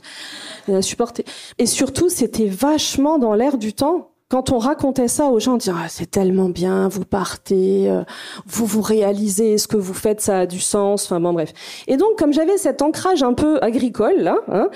[0.67, 1.25] Il a supporté.
[1.57, 5.57] Et surtout, c'était vachement dans l'air du temps quand on racontait ça aux gens, on
[5.57, 8.03] disait ah, c'est tellement bien, vous partez, euh,
[8.45, 11.03] vous vous réalisez, ce que vous faites, ça a du sens.
[11.03, 11.51] Enfin bon bref.
[11.87, 14.69] Et donc comme j'avais cet ancrage un peu agricole là, hein,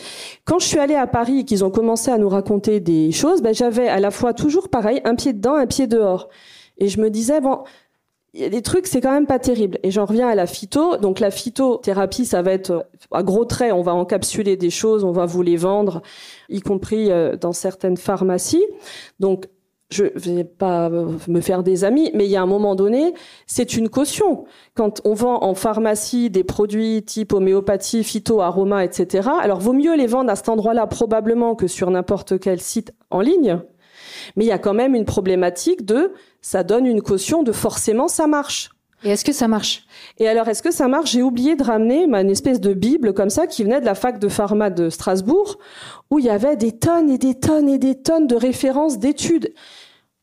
[0.44, 3.42] quand je suis allée à Paris et qu'ils ont commencé à nous raconter des choses,
[3.42, 6.28] ben, j'avais à la fois toujours pareil, un pied dedans, un pied dehors.
[6.78, 7.64] Et je me disais bon,
[8.36, 9.80] il y a des trucs, c'est quand même pas terrible.
[9.82, 10.98] Et j'en reviens à la phyto.
[10.98, 15.14] Donc la phytothérapie, ça va être à gros traits, on va encapsuler des choses, on
[15.14, 16.02] va vous les vendre,
[16.50, 18.66] y compris euh, dans certaines pharmacies.
[19.22, 19.46] Donc
[19.90, 23.14] je vais pas me faire des amis, mais il y a un moment donné,
[23.46, 24.46] c'est une caution.
[24.74, 29.96] Quand on vend en pharmacie des produits type homéopathie, phyto, aroma, etc., alors vaut mieux
[29.96, 33.62] les vendre à cet endroit-là probablement que sur n'importe quel site en ligne.
[34.36, 38.08] Mais il y a quand même une problématique de ça donne une caution de forcément
[38.08, 38.70] ça marche.
[39.04, 39.84] Et est-ce que ça marche?
[40.18, 41.12] Et alors, est-ce que ça marche?
[41.12, 44.20] J'ai oublié de ramener une espèce de bible comme ça qui venait de la fac
[44.20, 45.60] de pharma de Strasbourg,
[46.10, 49.54] où il y avait des tonnes et des tonnes et des tonnes de références d'études.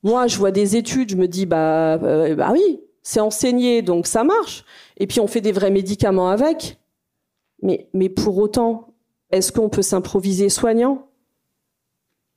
[0.02, 4.08] Moi, je vois des études, je me dis bah euh, bah oui, c'est enseigné donc
[4.08, 4.64] ça marche.
[4.96, 6.78] Et puis on fait des vrais médicaments avec.
[7.62, 8.94] Mais mais pour autant,
[9.30, 11.06] est-ce qu'on peut s'improviser soignant?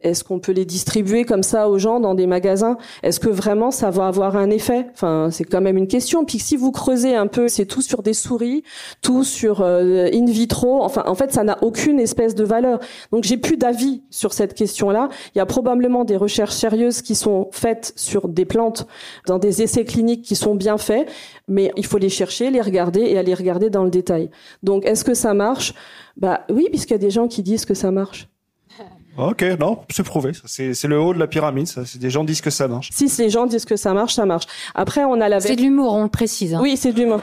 [0.05, 2.77] Est-ce qu'on peut les distribuer comme ça aux gens dans des magasins?
[3.01, 4.87] Est-ce que vraiment ça va avoir un effet?
[4.93, 6.25] Enfin, c'est quand même une question.
[6.25, 8.63] Puis si vous creusez un peu, c'est tout sur des souris,
[9.01, 10.83] tout sur euh, in vitro.
[10.83, 12.79] Enfin, en fait, ça n'a aucune espèce de valeur.
[13.11, 15.09] Donc, j'ai plus d'avis sur cette question-là.
[15.33, 18.85] Il y a probablement des recherches sérieuses qui sont faites sur des plantes
[19.25, 21.09] dans des essais cliniques qui sont bien faits,
[21.47, 24.29] mais il faut les chercher, les regarder et aller regarder dans le détail.
[24.61, 25.73] Donc, est-ce que ça marche?
[26.15, 28.29] Bah oui, puisqu'il y a des gens qui disent que ça marche.
[29.17, 30.31] Ok, non, c'est prouvé.
[30.45, 31.67] C'est le haut de la pyramide.
[31.67, 31.81] Ça.
[31.95, 32.89] Des gens disent que ça marche.
[32.91, 34.45] Si les gens disent que ça marche, ça marche.
[34.73, 35.39] Après, on a la.
[35.39, 36.53] C'est de l'humour, on le précise.
[36.53, 36.59] Hein.
[36.61, 37.21] Oui, c'est de l'humour.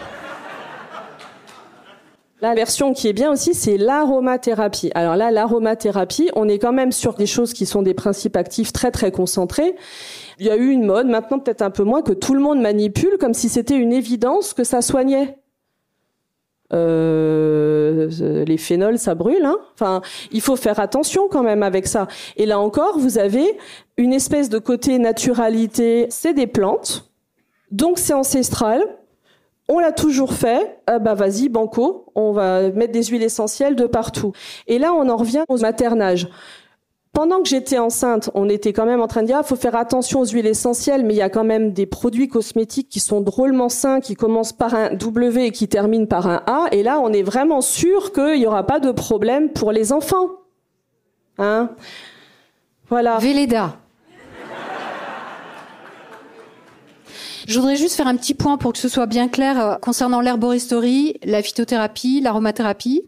[2.41, 4.91] La version qui est bien aussi, c'est l'aromathérapie.
[4.97, 8.73] Alors là, l'aromathérapie, on est quand même sur des choses qui sont des principes actifs
[8.73, 9.77] très très concentrés.
[10.41, 12.61] Il y a eu une mode, maintenant peut-être un peu moins, que tout le monde
[12.61, 15.39] manipule comme si c'était une évidence que ça soignait.
[16.73, 19.45] Euh, les phénols, ça brûle.
[19.45, 22.09] Hein enfin, il faut faire attention quand même avec ça.
[22.37, 23.57] Et là encore, vous avez
[23.97, 26.07] une espèce de côté naturalité.
[26.11, 27.11] C'est des plantes.
[27.71, 28.83] Donc c'est ancestral.
[29.69, 30.79] On l'a toujours fait.
[30.87, 32.07] Ah bah vas-y, banco.
[32.15, 34.33] On va mettre des huiles essentielles de partout.
[34.67, 36.29] Et là, on en revient au maternage.
[37.13, 39.77] Pendant que j'étais enceinte, on était quand même en train de dire, ah, faut faire
[39.77, 43.21] attention aux huiles essentielles, mais il y a quand même des produits cosmétiques qui sont
[43.21, 46.69] drôlement sains, qui commencent par un W et qui terminent par un A.
[46.73, 50.27] Et là, on est vraiment sûr qu'il n'y aura pas de problème pour les enfants.
[51.37, 51.69] Hein?
[52.89, 53.19] Voilà.
[53.19, 53.77] Véleda.
[57.47, 60.23] Je voudrais juste faire un petit point pour que ce soit bien clair euh, concernant
[60.23, 63.03] l'herboristerie, la phytothérapie, l'aromathérapie.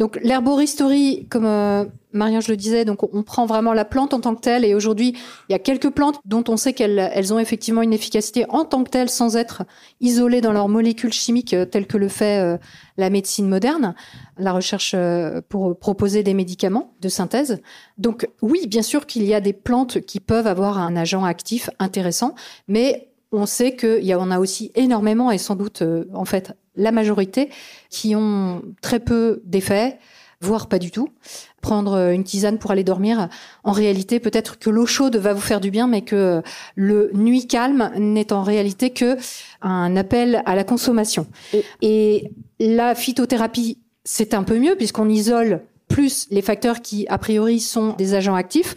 [0.00, 1.84] Donc l'herboristerie, comme euh,
[2.14, 4.64] Marianne je le disais, donc on prend vraiment la plante en tant que telle.
[4.64, 5.14] Et aujourd'hui,
[5.46, 8.64] il y a quelques plantes dont on sait qu'elles elles ont effectivement une efficacité en
[8.64, 9.64] tant que telle, sans être
[10.00, 12.56] isolées dans leurs molécules chimiques, euh, telles que le fait euh,
[12.96, 13.94] la médecine moderne,
[14.38, 14.96] la recherche
[15.50, 17.60] pour proposer des médicaments de synthèse.
[17.98, 21.68] Donc oui, bien sûr qu'il y a des plantes qui peuvent avoir un agent actif
[21.78, 22.34] intéressant,
[22.68, 25.82] mais on sait qu'il y en a aussi énormément et sans doute,
[26.14, 27.50] en fait, la majorité,
[27.88, 29.98] qui ont très peu d'effets,
[30.40, 31.08] voire pas du tout.
[31.60, 33.28] Prendre euh, une tisane pour aller dormir,
[33.64, 36.42] en réalité, peut-être que l'eau chaude va vous faire du bien, mais que
[36.74, 39.16] le nuit calme n'est en réalité que
[39.60, 41.26] un appel à la consommation.
[41.82, 42.30] Et,
[42.62, 47.94] la phytothérapie, c'est un peu mieux puisqu'on isole plus les facteurs qui, a priori, sont
[47.94, 48.74] des agents actifs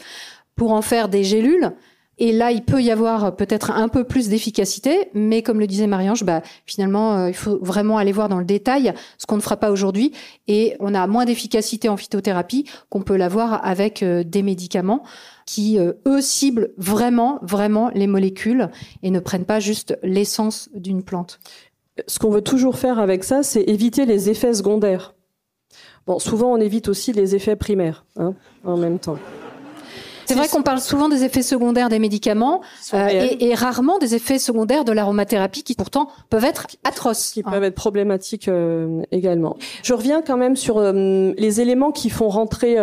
[0.55, 1.73] pour en faire des gélules
[2.19, 5.87] et là, il peut y avoir peut-être un peu plus d'efficacité, mais comme le disait
[5.87, 9.41] Marie-Ange, bah, finalement, euh, il faut vraiment aller voir dans le détail ce qu'on ne
[9.41, 10.11] fera pas aujourd'hui.
[10.47, 15.03] Et on a moins d'efficacité en phytothérapie qu'on peut l'avoir avec euh, des médicaments
[15.45, 18.69] qui, euh, eux, ciblent vraiment, vraiment les molécules
[19.01, 21.39] et ne prennent pas juste l'essence d'une plante.
[22.07, 25.15] Ce qu'on veut toujours faire avec ça, c'est éviter les effets secondaires.
[26.05, 29.17] Bon, souvent, on évite aussi les effets primaires hein, en même temps.
[30.25, 32.61] C'est vrai qu'on parle souvent des effets secondaires des médicaments
[32.93, 33.07] euh,
[33.39, 37.31] et, rarement des effets secondaires de l'aromathérapie qui pourtant peuvent être atroces.
[37.31, 39.57] Qui peuvent être problématiques euh, également.
[39.83, 42.77] Je reviens quand même sur euh, les éléments qui font rentrer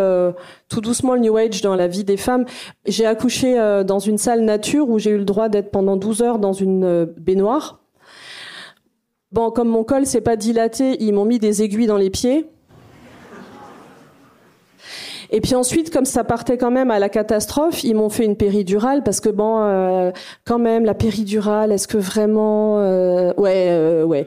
[0.69, 2.45] tout doucement le New Age dans la vie des femmes.
[2.87, 3.55] J'ai accouché
[3.87, 7.05] dans une salle nature où j'ai eu le droit d'être pendant 12 heures dans une
[7.17, 7.81] baignoire.
[9.33, 12.47] Bon, comme mon col s'est pas dilaté, ils m'ont mis des aiguilles dans les pieds.
[15.33, 18.37] Et puis ensuite, comme ça partait quand même à la catastrophe, ils m'ont fait une
[18.37, 20.11] péridurale parce que bon, euh,
[20.45, 24.27] quand même la péridurale, est-ce que vraiment, euh, ouais, euh, ouais,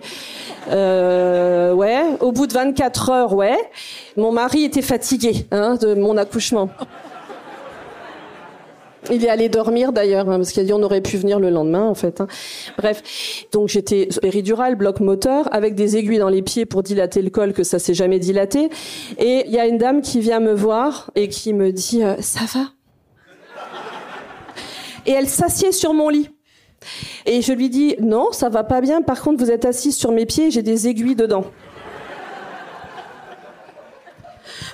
[0.70, 2.04] ouais.
[2.22, 3.58] Au bout de 24 heures, ouais.
[4.16, 6.70] Mon mari était fatigué hein, de mon accouchement.
[9.12, 11.50] Il est allé dormir d'ailleurs, hein, parce qu'il a dit on aurait pu venir le
[11.50, 12.22] lendemain en fait.
[12.22, 12.28] Hein.
[12.78, 13.04] Bref,
[13.52, 17.54] donc j'étais péridurale, bloc moteur, avec des aiguilles dans les pieds pour dilater le col,
[17.54, 18.70] que ça s'est jamais dilaté.
[19.18, 22.16] Et il y a une dame qui vient me voir et qui me dit euh,
[22.20, 22.68] ça va?
[25.06, 26.30] Et elle s'assied sur mon lit.
[27.26, 29.02] Et je lui dis non, ça va pas bien.
[29.02, 31.46] Par contre, vous êtes assise sur mes pieds, j'ai des aiguilles dedans.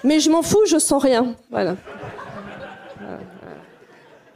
[0.03, 1.35] Mais je m'en fous, je sens rien.
[1.51, 1.75] Voilà.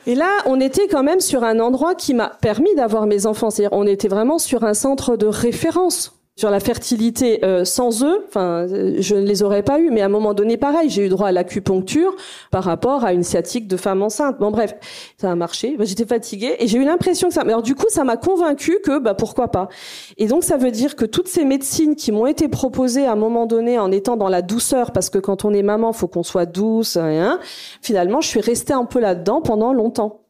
[0.05, 3.49] Et là, on était quand même sur un endroit qui m'a permis d'avoir mes enfants.
[3.49, 8.23] C'est-à-dire, on était vraiment sur un centre de référence sur la fertilité euh, sans eux,
[8.27, 11.09] enfin, je ne les aurais pas eu, mais à un moment donné, pareil, j'ai eu
[11.09, 12.15] droit à l'acupuncture
[12.49, 14.39] par rapport à une sciatique de femme enceinte.
[14.39, 14.73] Bon, bref,
[15.17, 15.77] ça a marché.
[15.81, 17.41] J'étais fatiguée et j'ai eu l'impression que ça.
[17.41, 19.69] Alors du coup, ça m'a convaincue que, bah, pourquoi pas.
[20.17, 23.15] Et donc, ça veut dire que toutes ces médecines qui m'ont été proposées à un
[23.15, 26.23] moment donné en étant dans la douceur, parce que quand on est maman, faut qu'on
[26.23, 27.39] soit douce, hein,
[27.83, 30.22] finalement, je suis restée un peu là-dedans pendant longtemps.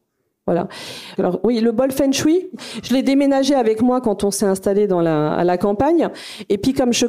[0.45, 0.67] Voilà.
[1.17, 2.49] Alors oui, le bol feng shui,
[2.83, 6.09] je l'ai déménagé avec moi quand on s'est installé dans la, à la campagne.
[6.49, 7.05] Et puis comme je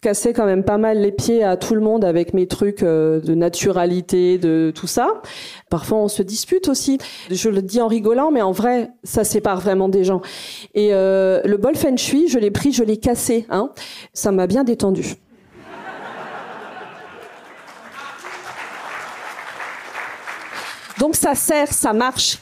[0.00, 3.20] cassais quand même pas mal les pieds à tout le monde avec mes trucs euh,
[3.20, 5.20] de naturalité, de tout ça.
[5.68, 6.98] Parfois, on se dispute aussi.
[7.28, 10.20] Je le dis en rigolant, mais en vrai, ça sépare vraiment des gens.
[10.74, 13.46] Et euh, le bol feng shui, je l'ai pris, je l'ai cassé.
[13.50, 13.72] Hein.
[14.12, 15.16] Ça m'a bien détendu.
[20.98, 22.38] Donc ça sert, ça marche.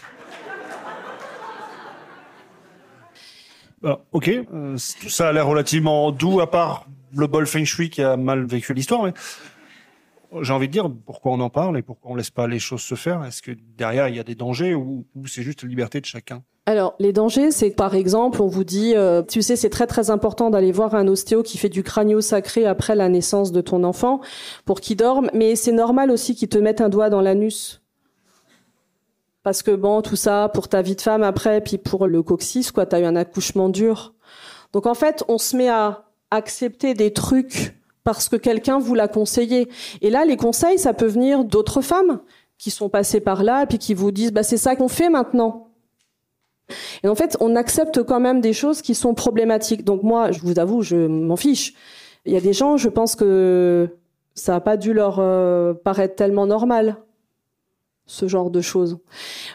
[4.13, 4.31] Ok,
[5.01, 8.45] tout ça a l'air relativement doux, à part le bol feng shui qui a mal
[8.45, 9.05] vécu l'histoire.
[9.05, 9.13] Mais
[10.43, 12.83] j'ai envie de dire pourquoi on en parle et pourquoi on laisse pas les choses
[12.83, 13.25] se faire?
[13.25, 16.43] Est-ce que derrière il y a des dangers ou, c'est juste la liberté de chacun?
[16.67, 19.87] Alors, les dangers, c'est que par exemple, on vous dit, euh, tu sais, c'est très
[19.87, 23.61] très important d'aller voir un ostéo qui fait du crânio sacré après la naissance de
[23.61, 24.23] ton enfant
[24.65, 27.84] pour qu'il dorme, mais c'est normal aussi qu'il te mette un doigt dans l'anus
[29.45, 32.73] parce que bon, tout ça pour ta vie de femme après, puis pour le coccyx,
[32.73, 34.15] quoi, t'as eu un accouchement dur.
[34.73, 39.07] Donc en fait, on se met à accepter des trucs parce que quelqu'un vous l'a
[39.07, 39.69] conseillé.
[40.01, 42.21] Et là, les conseils, ça peut venir d'autres femmes
[42.57, 45.69] qui sont passées par là, puis qui vous disent, bah c'est ça qu'on fait maintenant.
[47.03, 49.85] Et en fait, on accepte quand même des choses qui sont problématiques.
[49.85, 51.75] Donc moi, je vous avoue, je m'en fiche.
[52.25, 53.91] Il y a des gens, je pense que
[54.35, 56.97] ça n'a pas dû leur euh, paraître tellement normal
[58.07, 58.99] ce genre de choses.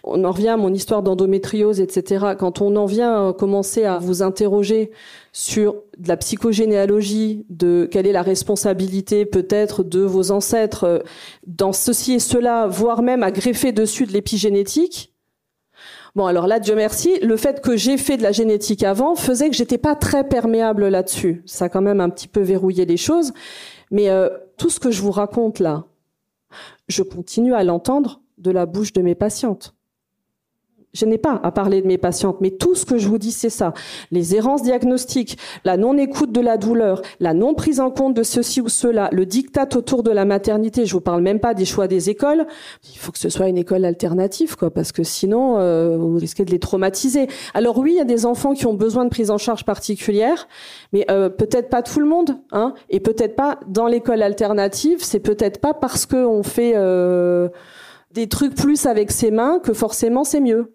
[0.03, 2.33] On en revient à mon histoire d'endométriose, etc.
[2.37, 4.91] Quand on en vient commencer à vous interroger
[5.31, 10.99] sur de la psychogénéalogie, de quelle est la responsabilité peut-être de vos ancêtres euh,
[11.45, 15.13] dans ceci et cela, voire même à greffer dessus de l'épigénétique,
[16.15, 19.49] Bon, alors là, Dieu merci, le fait que j'ai fait de la génétique avant faisait
[19.49, 21.43] que j'étais pas très perméable là-dessus.
[21.45, 23.31] Ça a quand même un petit peu verrouillé les choses.
[23.91, 25.85] Mais euh, tout ce que je vous raconte là,
[26.87, 29.75] je continue à l'entendre de la bouche de mes patientes
[30.93, 33.31] je n'ai pas à parler de mes patientes, mais tout ce que je vous dis,
[33.31, 33.73] c'est ça.
[34.11, 38.59] Les errances diagnostiques, la non-écoute de la douleur, la non prise en compte de ceci
[38.59, 40.85] ou cela, le diktat autour de la maternité.
[40.85, 42.47] Je vous parle même pas des choix des écoles.
[42.91, 46.43] Il faut que ce soit une école alternative, quoi, parce que sinon, euh, vous risquez
[46.43, 47.27] de les traumatiser.
[47.53, 50.47] Alors oui, il y a des enfants qui ont besoin de prise en charge particulière,
[50.91, 54.99] mais euh, peut-être pas tout le monde, hein, et peut-être pas dans l'école alternative.
[55.01, 57.49] C'est peut-être pas parce qu'on fait euh,
[58.11, 60.73] des trucs plus avec ses mains que forcément c'est mieux.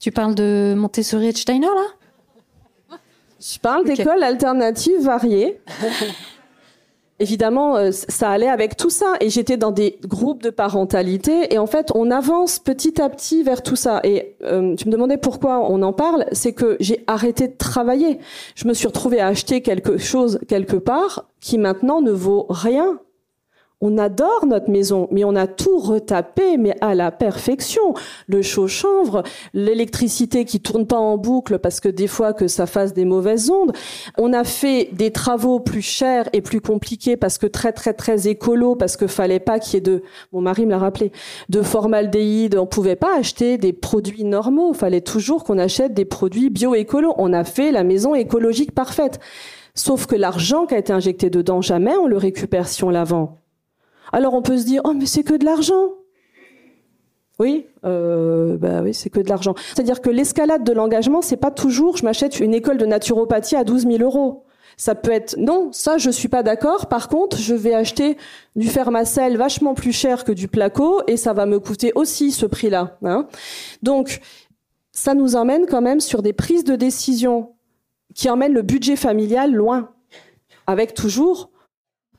[0.00, 2.98] Tu parles de Montessori et Steiner, là?
[3.40, 5.60] Je parle d'écoles alternatives variées.
[7.20, 9.14] Évidemment, euh, ça allait avec tout ça.
[9.20, 11.52] Et j'étais dans des groupes de parentalité.
[11.54, 14.00] Et en fait, on avance petit à petit vers tout ça.
[14.02, 16.26] Et euh, tu me demandais pourquoi on en parle.
[16.32, 18.18] C'est que j'ai arrêté de travailler.
[18.56, 22.98] Je me suis retrouvée à acheter quelque chose quelque part qui maintenant ne vaut rien
[23.84, 27.92] on adore notre maison, mais on a tout retapé, mais à la perfection.
[28.26, 29.22] Le chaud-chanvre,
[29.52, 33.50] l'électricité qui tourne pas en boucle parce que des fois que ça fasse des mauvaises
[33.50, 33.72] ondes.
[34.16, 38.26] On a fait des travaux plus chers et plus compliqués parce que très très très
[38.26, 41.12] écolo, parce que fallait pas qu'il y ait de, mon mari me l'a rappelé,
[41.50, 42.56] de formaldéhyde.
[42.56, 44.72] On pouvait pas acheter des produits normaux.
[44.72, 47.12] Fallait toujours qu'on achète des produits bio-écolo.
[47.18, 49.20] On a fait la maison écologique parfaite.
[49.74, 53.04] Sauf que l'argent qui a été injecté dedans, jamais on le récupère si on la
[53.04, 53.43] vend.
[54.12, 55.92] Alors on peut se dire oh mais c'est que de l'argent.
[57.40, 59.54] Oui, euh, bah oui, c'est que de l'argent.
[59.74, 63.64] C'est-à-dire que l'escalade de l'engagement, c'est pas toujours je m'achète une école de naturopathie à
[63.64, 64.44] 12 000 euros.
[64.76, 66.86] Ça peut être non, ça je suis pas d'accord.
[66.86, 68.16] Par contre, je vais acheter
[68.56, 72.46] du fermacell vachement plus cher que du placo et ça va me coûter aussi ce
[72.46, 72.98] prix-là.
[73.04, 73.26] Hein.
[73.82, 74.20] Donc,
[74.92, 77.54] ça nous emmène quand même sur des prises de décision
[78.14, 79.90] qui emmènent le budget familial loin,
[80.66, 81.50] avec toujours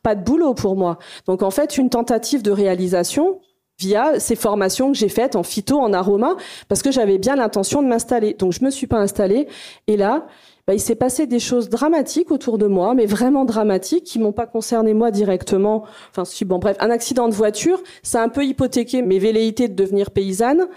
[0.05, 0.99] pas de boulot pour moi.
[1.25, 3.39] Donc en fait, une tentative de réalisation
[3.79, 6.35] via ces formations que j'ai faites en phyto, en aroma,
[6.69, 8.35] parce que j'avais bien l'intention de m'installer.
[8.35, 9.47] Donc je me suis pas installée.
[9.87, 10.27] Et là,
[10.67, 14.31] bah, il s'est passé des choses dramatiques autour de moi, mais vraiment dramatiques, qui m'ont
[14.31, 15.85] pas concerné moi directement.
[16.15, 19.73] Enfin, bon, bref, un accident de voiture, ça a un peu hypothéqué mes velléités de
[19.73, 20.67] devenir paysanne.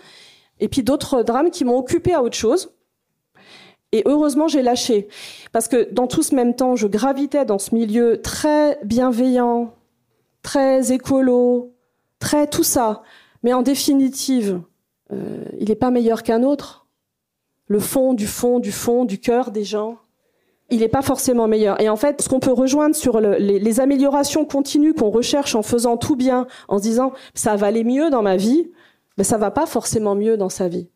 [0.59, 2.71] Et puis d'autres drames qui m'ont occupé à autre chose.
[3.93, 5.09] Et heureusement, j'ai lâché.
[5.53, 9.75] Parce que dans tout ce même temps, je gravitais dans ce milieu très bienveillant,
[10.43, 11.73] très écolo,
[12.19, 13.03] très tout ça.
[13.43, 14.61] Mais en définitive,
[15.13, 16.87] euh, il n'est pas meilleur qu'un autre.
[17.67, 19.99] Le fond du fond du fond du cœur des gens,
[20.71, 21.81] il n'est pas forcément meilleur.
[21.81, 25.97] Et en fait, ce qu'on peut rejoindre sur les, améliorations continues qu'on recherche en faisant
[25.97, 28.71] tout bien, en se disant ça va aller mieux dans ma vie,
[29.17, 30.89] mais ça va pas forcément mieux dans sa vie.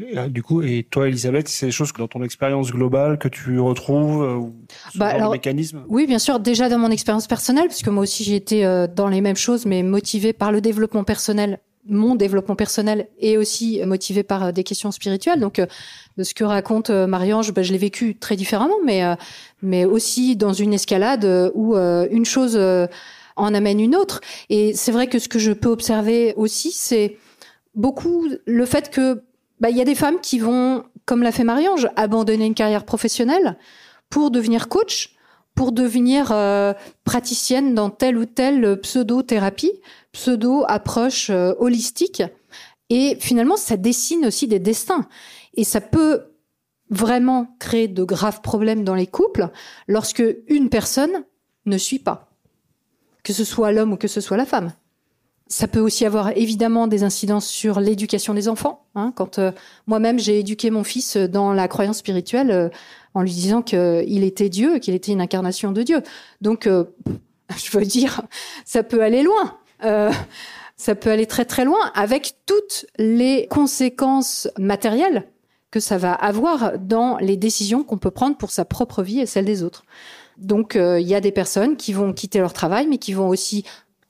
[0.00, 3.28] Euh, du coup, et toi, Elisabeth, c'est des choses que dans ton expérience globale que
[3.28, 4.54] tu retrouves euh, ou
[4.94, 5.84] bah, alors, mécanisme?
[5.88, 6.38] Oui, bien sûr.
[6.38, 9.64] Déjà dans mon expérience personnelle, puisque moi aussi j'ai été euh, dans les mêmes choses,
[9.64, 14.90] mais motivée par le développement personnel, mon développement personnel, et aussi motivée par des questions
[14.90, 15.40] spirituelles.
[15.40, 15.62] Donc,
[16.16, 19.02] de ce que raconte Marie-Ange, bah, je l'ai vécu très différemment, mais
[19.62, 22.58] mais aussi dans une escalade où une chose
[23.36, 24.20] en amène une autre.
[24.50, 27.18] Et c'est vrai que ce que je peux observer aussi, c'est
[27.76, 29.22] beaucoup le fait que
[29.60, 32.84] bah, il y a des femmes qui vont, comme l'a fait Marie-Ange, abandonner une carrière
[32.84, 33.56] professionnelle
[34.10, 35.16] pour devenir coach,
[35.54, 39.72] pour devenir euh, praticienne dans telle ou telle pseudo-thérapie,
[40.12, 42.22] pseudo-approche euh, holistique.
[42.90, 45.08] Et finalement, ça dessine aussi des destins.
[45.54, 46.26] Et ça peut
[46.90, 49.48] vraiment créer de graves problèmes dans les couples
[49.88, 51.24] lorsque une personne
[51.64, 52.30] ne suit pas,
[53.24, 54.72] que ce soit l'homme ou que ce soit la femme.
[55.48, 58.84] Ça peut aussi avoir évidemment des incidences sur l'éducation des enfants.
[58.96, 59.52] Hein, quand euh,
[59.86, 62.68] moi-même j'ai éduqué mon fils dans la croyance spirituelle euh,
[63.14, 66.02] en lui disant qu'il était Dieu, qu'il était une incarnation de Dieu.
[66.40, 66.84] Donc, euh,
[67.56, 68.22] je veux dire,
[68.64, 69.56] ça peut aller loin.
[70.76, 75.28] ça peut aller très très loin avec toutes les conséquences matérielles
[75.70, 79.26] que ça va avoir dans les décisions qu'on peut prendre pour sa propre vie et
[79.26, 79.84] celle des autres.
[80.38, 83.64] Donc, il y a des personnes qui vont quitter leur travail, mais qui vont aussi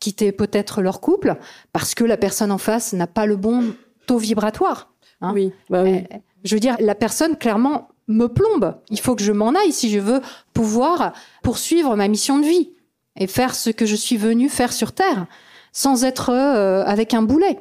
[0.06, 1.34] quitter peut-être leur couple
[1.72, 3.74] parce que la personne en face n'a pas le bon
[4.06, 4.92] taux vibratoire.
[5.20, 5.32] Hein.
[5.34, 6.04] Oui, bah oui.
[6.12, 8.76] Euh, je veux dire, la personne clairement me plombe.
[8.88, 10.20] Il faut que je m'en aille si je veux
[10.54, 12.70] pouvoir poursuivre ma mission de vie
[13.18, 15.26] et faire ce que je suis venu faire sur Terre,
[15.72, 17.58] sans être euh, avec un boulet.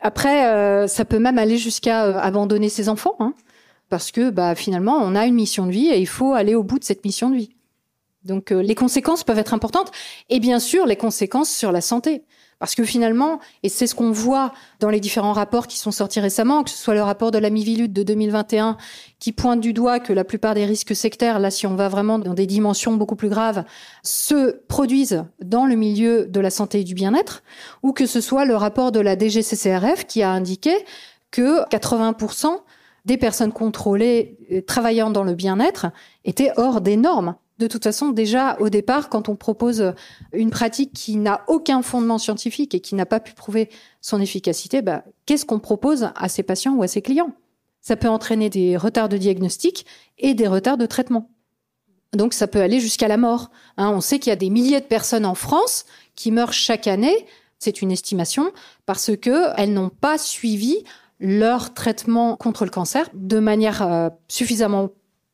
[0.00, 3.34] Après, euh, ça peut même aller jusqu'à abandonner ses enfants, hein,
[3.88, 6.64] parce que bah, finalement, on a une mission de vie et il faut aller au
[6.64, 7.55] bout de cette mission de vie.
[8.26, 9.90] Donc les conséquences peuvent être importantes,
[10.28, 12.24] et bien sûr les conséquences sur la santé.
[12.58, 16.20] Parce que finalement, et c'est ce qu'on voit dans les différents rapports qui sont sortis
[16.20, 18.78] récemment, que ce soit le rapport de la Mivilude de 2021
[19.18, 22.18] qui pointe du doigt que la plupart des risques sectaires, là si on va vraiment
[22.18, 23.64] dans des dimensions beaucoup plus graves,
[24.02, 27.42] se produisent dans le milieu de la santé et du bien-être,
[27.82, 30.72] ou que ce soit le rapport de la DGCCRF qui a indiqué
[31.30, 32.58] que 80%
[33.04, 35.88] des personnes contrôlées euh, travaillant dans le bien-être
[36.24, 39.94] étaient hors des normes de toute façon, déjà au départ, quand on propose
[40.32, 44.82] une pratique qui n'a aucun fondement scientifique et qui n'a pas pu prouver son efficacité,
[44.82, 47.32] bah, qu'est-ce qu'on propose à ses patients ou à ses clients?
[47.80, 49.86] Ça peut entraîner des retards de diagnostic
[50.18, 51.30] et des retards de traitement.
[52.12, 53.50] Donc ça peut aller jusqu'à la mort.
[53.76, 53.90] Hein.
[53.90, 57.26] on sait qu'il y a des milliers de personnes en France qui meurent chaque année,
[57.58, 58.52] c'est une estimation,
[58.84, 60.84] parce qu'elles n'ont pas suivi
[61.20, 64.90] leur traitement contre le cancer de manière euh, suffisamment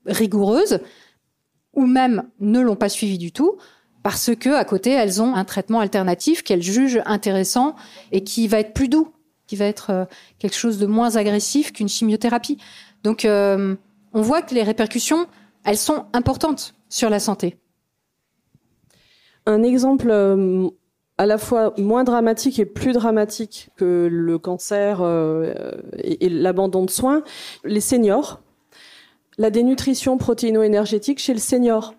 [0.07, 0.81] rigoureuse
[1.75, 3.59] ou même ne l'ont pas suivi du tout
[4.03, 7.75] parce que à côté elles ont un traitement alternatif qu'elles jugent intéressant
[8.11, 9.13] et qui va être plus doux,
[9.47, 10.05] qui va être euh,
[10.39, 12.59] quelque chose de moins agressif qu'une chimiothérapie.
[13.05, 13.77] Donc euh,
[14.13, 15.27] on voit que les répercussions,
[15.65, 17.57] elles sont importantes sur la santé.
[19.47, 20.69] Un exemple euh,
[21.19, 25.03] à la fois moins dramatique et plus dramatique que le cancer
[25.99, 27.23] et l'abandon de soins,
[27.65, 28.41] les seniors
[29.39, 31.95] la dénutrition protéino-énergétique chez le senior.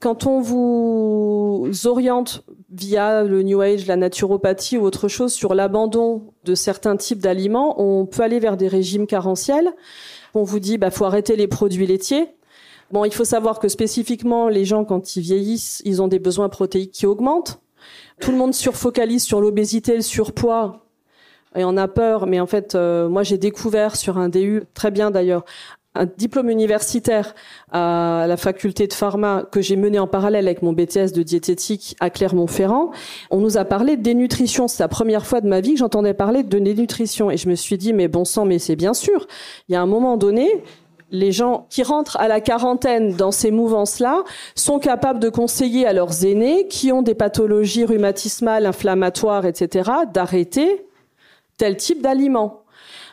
[0.00, 6.32] Quand on vous oriente via le New Age, la naturopathie ou autre chose sur l'abandon
[6.44, 9.74] de certains types d'aliments, on peut aller vers des régimes carentiels.
[10.32, 12.28] On vous dit, bah, faut arrêter les produits laitiers.
[12.90, 16.48] Bon, il faut savoir que spécifiquement, les gens, quand ils vieillissent, ils ont des besoins
[16.48, 17.60] protéiques qui augmentent.
[18.20, 20.86] Tout le monde surfocalise sur l'obésité, le surpoids,
[21.56, 24.90] et on a peur, mais en fait, euh, moi j'ai découvert sur un DU, très
[24.90, 25.44] bien d'ailleurs,
[25.94, 27.34] un diplôme universitaire
[27.72, 31.96] à la faculté de pharma que j'ai mené en parallèle avec mon BTS de diététique
[31.98, 32.92] à Clermont-Ferrand.
[33.30, 34.68] On nous a parlé de dénutrition.
[34.68, 37.30] C'est la première fois de ma vie que j'entendais parler de dénutrition.
[37.30, 39.26] Et je me suis dit, mais bon sang, mais c'est bien sûr.
[39.68, 40.62] Il y a un moment donné,
[41.10, 44.22] les gens qui rentrent à la quarantaine dans ces mouvances-là
[44.54, 50.86] sont capables de conseiller à leurs aînés qui ont des pathologies rhumatismales, inflammatoires, etc., d'arrêter
[51.56, 52.59] tel type d'aliment.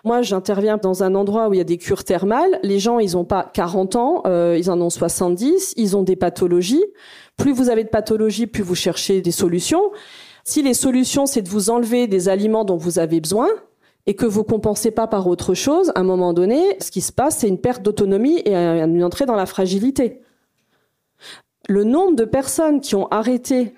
[0.08, 2.62] Moi, j'interviens dans un endroit où il y a des cures thermales.
[2.64, 6.16] Les gens, ils n'ont pas 40 ans, euh, ils en ont 70, ils ont des
[6.16, 6.86] pathologies.
[7.36, 9.92] Plus vous avez de pathologies, plus vous cherchez des solutions.
[10.46, 13.50] Si les solutions, c'est de vous enlever des aliments dont vous avez besoin,
[14.06, 17.12] et que vous compensez pas par autre chose, à un moment donné, ce qui se
[17.12, 20.22] passe, c'est une perte d'autonomie et une entrée dans la fragilité.
[21.68, 23.74] Le nombre de personnes qui ont arrêté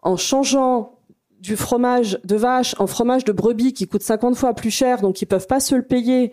[0.00, 0.94] en changeant
[1.40, 5.20] du fromage de vache en fromage de brebis qui coûte 50 fois plus cher, donc
[5.22, 6.32] ils peuvent pas se le payer,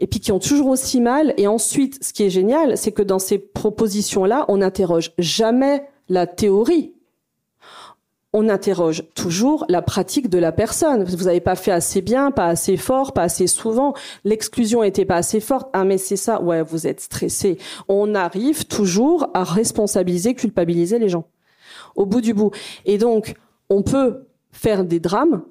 [0.00, 1.34] et puis qui ont toujours aussi mal.
[1.36, 6.26] Et ensuite, ce qui est génial, c'est que dans ces propositions-là, on n'interroge jamais la
[6.26, 6.94] théorie.
[8.32, 11.02] On interroge toujours la pratique de la personne.
[11.02, 13.92] Vous n'avez pas fait assez bien, pas assez fort, pas assez souvent.
[14.24, 15.68] L'exclusion était pas assez forte.
[15.72, 16.40] Ah mais c'est ça.
[16.40, 17.58] Ouais, vous êtes stressé.
[17.88, 21.24] On arrive toujours à responsabiliser, culpabiliser les gens.
[21.96, 22.52] Au bout du bout.
[22.84, 23.34] Et donc,
[23.68, 25.42] on peut faire des drames.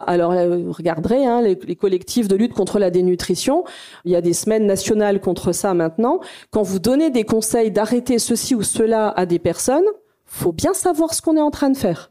[0.00, 3.64] Alors, euh, vous regarderez hein, les, collectifs de lutte contre la dénutrition.
[4.04, 6.20] Il y a des semaines nationales contre ça maintenant.
[6.50, 9.86] Quand vous donnez des conseils d'arrêter ceci ou cela à des personnes,
[10.24, 12.10] faut bien savoir ce qu'on est en train de faire.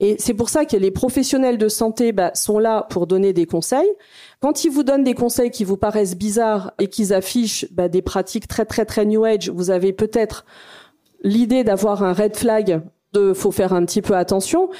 [0.00, 3.46] Et c'est pour ça que les professionnels de santé bah, sont là pour donner des
[3.46, 3.88] conseils.
[4.40, 8.02] Quand ils vous donnent des conseils qui vous paraissent bizarres et qu'ils affichent bah, des
[8.02, 10.44] pratiques très très très New Age, vous avez peut-être
[11.22, 12.82] l'idée d'avoir un red flag
[13.12, 14.70] de faut faire un petit peu attention.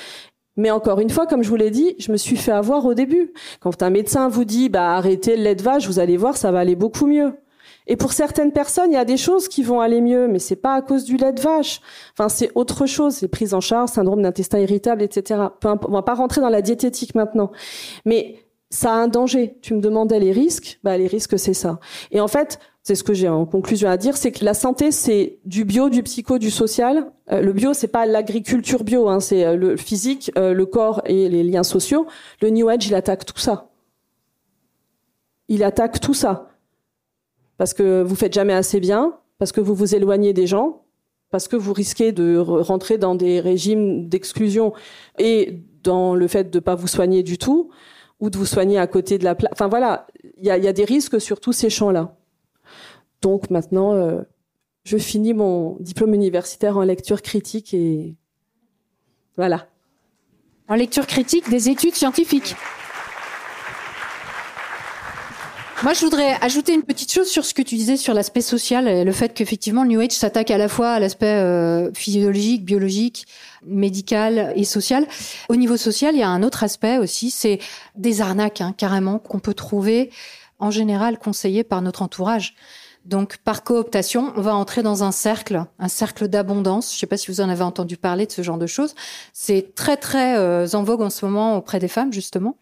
[0.56, 2.94] Mais encore une fois, comme je vous l'ai dit, je me suis fait avoir au
[2.94, 3.32] début.
[3.60, 6.52] Quand un médecin vous dit bah arrêtez le lait de vache, vous allez voir, ça
[6.52, 7.32] va aller beaucoup mieux.
[7.86, 10.56] Et pour certaines personnes, il y a des choses qui vont aller mieux, mais c'est
[10.56, 11.80] pas à cause du lait de vache.
[12.12, 15.40] Enfin, c'est autre chose, c'est prise en charge, syndrome d'intestin irritable, etc.
[15.64, 17.50] on va pas rentrer dans la diététique maintenant,
[18.04, 18.36] mais
[18.70, 19.56] ça a un danger.
[19.62, 21.80] Tu me demandais les risques, bah les risques c'est ça.
[22.12, 24.90] Et en fait, c'est ce que j'ai en conclusion à dire, c'est que la santé,
[24.90, 27.12] c'est du bio, du psycho, du social.
[27.30, 31.02] Euh, le bio, c'est pas l'agriculture bio, hein, c'est euh, le physique, euh, le corps
[31.04, 32.06] et les liens sociaux.
[32.40, 33.70] Le New Age, il attaque tout ça.
[35.48, 36.48] Il attaque tout ça.
[37.58, 40.84] Parce que vous faites jamais assez bien, parce que vous vous éloignez des gens,
[41.30, 44.72] parce que vous risquez de rentrer dans des régimes d'exclusion
[45.18, 47.70] et dans le fait de pas vous soigner du tout.
[48.20, 49.50] ou de vous soigner à côté de la place.
[49.52, 50.06] Enfin voilà,
[50.36, 52.19] il y a, y a, des risques sur tous ces champs-là.
[53.22, 54.22] Donc maintenant, euh,
[54.84, 58.16] je finis mon diplôme universitaire en lecture critique et
[59.36, 59.68] voilà.
[60.68, 62.54] En lecture critique des études scientifiques.
[65.82, 68.86] Moi, je voudrais ajouter une petite chose sur ce que tu disais sur l'aspect social,
[68.86, 73.26] et le fait qu'effectivement, New Age s'attaque à la fois à l'aspect euh, physiologique, biologique,
[73.64, 75.06] médical et social.
[75.48, 77.60] Au niveau social, il y a un autre aspect aussi, c'est
[77.96, 80.10] des arnaques, hein, carrément, qu'on peut trouver
[80.58, 82.54] en général conseillées par notre entourage.
[83.04, 86.90] Donc, par cooptation, on va entrer dans un cercle, un cercle d'abondance.
[86.90, 88.94] Je ne sais pas si vous en avez entendu parler de ce genre de choses.
[89.32, 92.56] C'est très, très euh, en vogue en ce moment auprès des femmes, justement.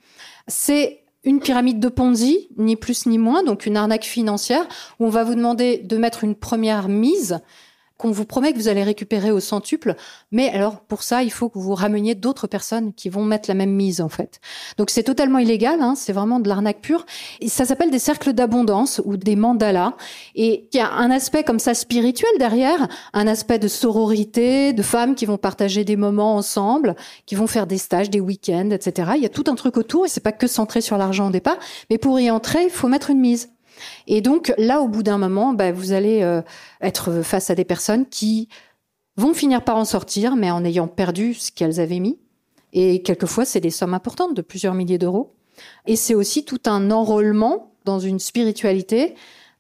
[0.47, 4.67] C'est une pyramide de Ponzi, ni plus ni moins, donc une arnaque financière,
[4.99, 7.41] où on va vous demander de mettre une première mise
[7.99, 9.97] qu'on vous promet que vous allez récupérer au centuple.
[10.31, 13.55] Mais alors, pour ça, il faut que vous rameniez d'autres personnes qui vont mettre la
[13.55, 14.41] même mise, en fait.
[14.79, 17.05] Donc, c'est totalement illégal, hein, c'est vraiment de l'arnaque pure.
[17.49, 19.95] Ça s'appelle des cercles d'abondance ou des mandalas.
[20.37, 24.83] Et il y a un aspect comme ça spirituel derrière, un aspect de sororité, de
[24.83, 26.95] femmes qui vont partager des moments ensemble,
[27.27, 29.13] qui vont faire des stages, des week-ends, etc.
[29.17, 31.31] Il y a tout un truc autour et c'est pas que centré sur l'argent au
[31.31, 31.59] départ.
[31.91, 33.51] Mais pour y entrer, il faut mettre une mise.
[34.07, 36.43] Et donc là, au bout d'un moment, bah, vous allez euh,
[36.81, 38.49] être face à des personnes qui
[39.17, 42.19] vont finir par en sortir, mais en ayant perdu ce qu'elles avaient mis.
[42.73, 45.35] Et quelquefois, c'est des sommes importantes de plusieurs milliers d'euros.
[45.87, 49.15] Et c'est aussi tout un enrôlement dans une spiritualité,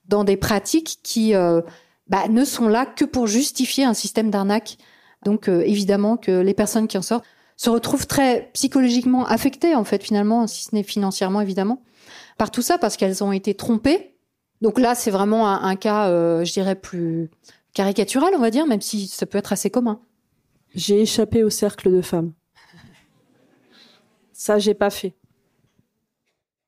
[0.06, 1.60] dans des pratiques qui euh,
[2.08, 4.78] bah, ne sont là que pour justifier un système d'arnaque.
[5.24, 7.24] Donc euh, évidemment que les personnes qui en sortent
[7.56, 11.82] se retrouvent très psychologiquement affectées, en fait, finalement, si ce n'est financièrement, évidemment
[12.38, 14.14] par tout ça parce qu'elles ont été trompées.
[14.62, 17.30] Donc là, c'est vraiment un, cas, euh, je dirais, plus
[17.74, 20.00] caricatural, on va dire, même si ça peut être assez commun.
[20.74, 22.32] J'ai échappé au cercle de femmes.
[24.32, 25.14] Ça, j'ai pas fait.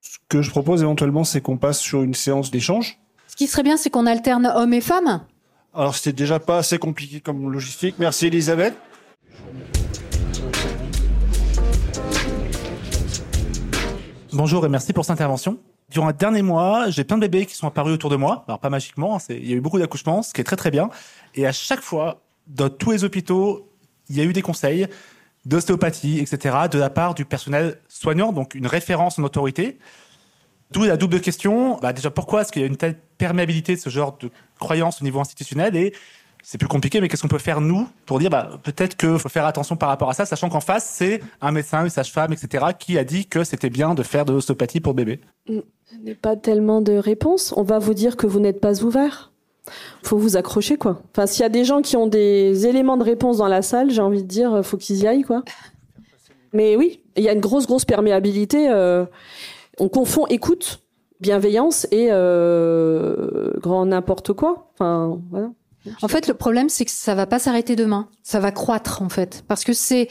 [0.01, 2.99] Ce que je propose éventuellement, c'est qu'on passe sur une séance d'échange.
[3.29, 5.25] Ce qui serait bien, c'est qu'on alterne hommes et femmes.
[5.75, 7.97] Alors, c'était déjà pas assez compliqué comme logistique.
[7.99, 8.75] Merci, Elisabeth.
[14.43, 15.59] Bonjour et merci pour cette intervention.
[15.91, 18.43] Durant un dernier mois, j'ai plein de bébés qui sont apparus autour de moi.
[18.49, 20.71] Alors pas magiquement, hein, il y a eu beaucoup d'accouchements, ce qui est très très
[20.71, 20.89] bien.
[21.35, 23.71] Et à chaque fois, dans tous les hôpitaux,
[24.09, 24.87] il y a eu des conseils
[25.45, 29.79] d'ostéopathie, etc., de la part du personnel soignant, donc une référence en autorité.
[30.71, 31.79] D'où la double question.
[31.83, 35.03] Bah déjà, pourquoi est-ce qu'il y a une telle perméabilité de ce genre de croyance
[35.03, 35.77] au niveau institutionnel?
[35.77, 35.93] Et
[36.43, 39.29] c'est plus compliqué, mais qu'est-ce qu'on peut faire nous pour dire bah, peut-être qu'il faut
[39.29, 42.67] faire attention par rapport à ça, sachant qu'en face, c'est un médecin, une sage-femme, etc.,
[42.79, 45.61] qui a dit que c'était bien de faire de l'ostéopathie pour bébé mm.
[45.93, 47.53] Je n'ai pas tellement de réponses.
[47.57, 49.33] On va vous dire que vous n'êtes pas ouvert.
[50.05, 51.03] Faut vous accrocher, quoi.
[51.11, 53.91] Enfin, s'il y a des gens qui ont des éléments de réponse dans la salle,
[53.91, 55.43] j'ai envie de dire, faut qu'ils y aillent, quoi.
[56.53, 58.69] Mais oui, il y a une grosse, grosse perméabilité.
[58.71, 59.05] Euh,
[59.79, 60.81] on confond écoute,
[61.21, 64.71] bienveillance et euh, grand n'importe quoi.
[64.75, 65.51] Enfin, voilà.
[66.03, 68.09] En fait, le problème, c'est que ça va pas s'arrêter demain.
[68.23, 69.45] Ça va croître, en fait.
[69.49, 70.09] Parce que c'est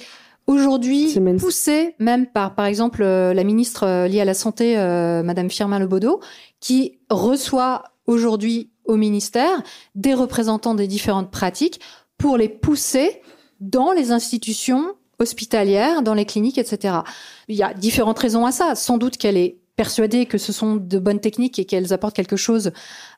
[0.47, 5.21] aujourd'hui poussé même par, par exemple, euh, la ministre euh, liée à la santé, euh,
[5.21, 6.21] Madame Firmin Lebaudot,
[6.59, 9.61] qui reçoit aujourd'hui au ministère
[9.93, 11.79] des représentants des différentes pratiques
[12.17, 13.21] pour les pousser
[13.59, 16.99] dans les institutions hospitalières, dans les cliniques, etc.
[17.47, 18.73] Il y a différentes raisons à ça.
[18.73, 22.35] Sans doute qu'elle est persuadée que ce sont de bonnes techniques et qu'elles apportent quelque
[22.35, 22.71] chose.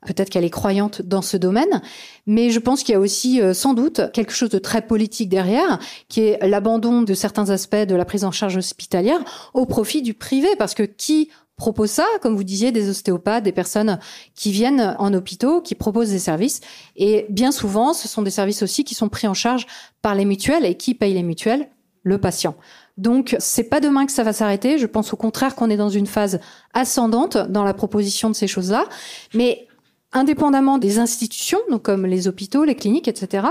[0.05, 1.81] Peut-être qu'elle est croyante dans ce domaine,
[2.27, 5.27] mais je pense qu'il y a aussi euh, sans doute quelque chose de très politique
[5.27, 9.21] derrière, qui est l'abandon de certains aspects de la prise en charge hospitalière
[9.55, 13.51] au profit du privé, parce que qui propose ça, comme vous disiez, des ostéopathes, des
[13.51, 13.97] personnes
[14.35, 16.61] qui viennent en hôpitaux, qui proposent des services.
[16.95, 19.65] Et bien souvent, ce sont des services aussi qui sont pris en charge
[20.03, 20.65] par les mutuelles.
[20.65, 21.69] Et qui paye les mutuelles
[22.03, 22.55] Le patient.
[22.97, 24.77] Donc, c'est pas demain que ça va s'arrêter.
[24.77, 26.39] Je pense au contraire qu'on est dans une phase
[26.73, 28.85] ascendante dans la proposition de ces choses-là.
[29.33, 29.67] Mais
[30.13, 33.47] indépendamment des institutions, donc comme les hôpitaux, les cliniques, etc.,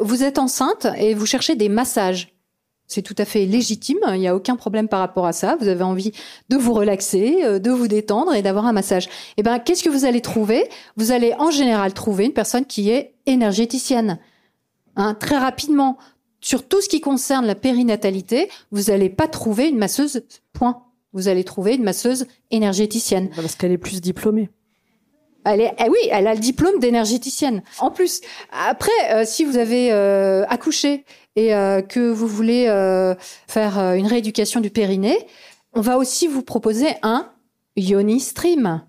[0.00, 2.34] vous êtes enceinte et vous cherchez des massages.
[2.88, 5.56] C'est tout à fait légitime, il n'y a aucun problème par rapport à ça.
[5.58, 6.12] Vous avez envie
[6.50, 9.08] de vous relaxer, euh, de vous détendre et d'avoir un massage.
[9.38, 10.68] Eh ben, qu'est-ce que vous allez trouver?
[10.96, 14.18] Vous allez en général trouver une personne qui est énergéticienne.
[14.96, 15.96] Hein, très rapidement,
[16.42, 20.22] sur tout ce qui concerne la périnatalité, vous n'allez pas trouver une masseuse,
[20.52, 20.82] point.
[21.14, 23.30] Vous allez trouver une masseuse énergéticienne.
[23.36, 24.50] Parce qu'elle est plus diplômée.
[25.44, 27.62] Elle est, eh oui, elle a le diplôme d'énergéticienne.
[27.80, 28.20] En plus,
[28.52, 32.66] après, euh, si vous avez euh, accouché et euh, que vous voulez
[33.48, 35.18] faire une rééducation du périnée,
[35.74, 37.30] on va aussi vous proposer un
[37.76, 38.82] Yoni Stream.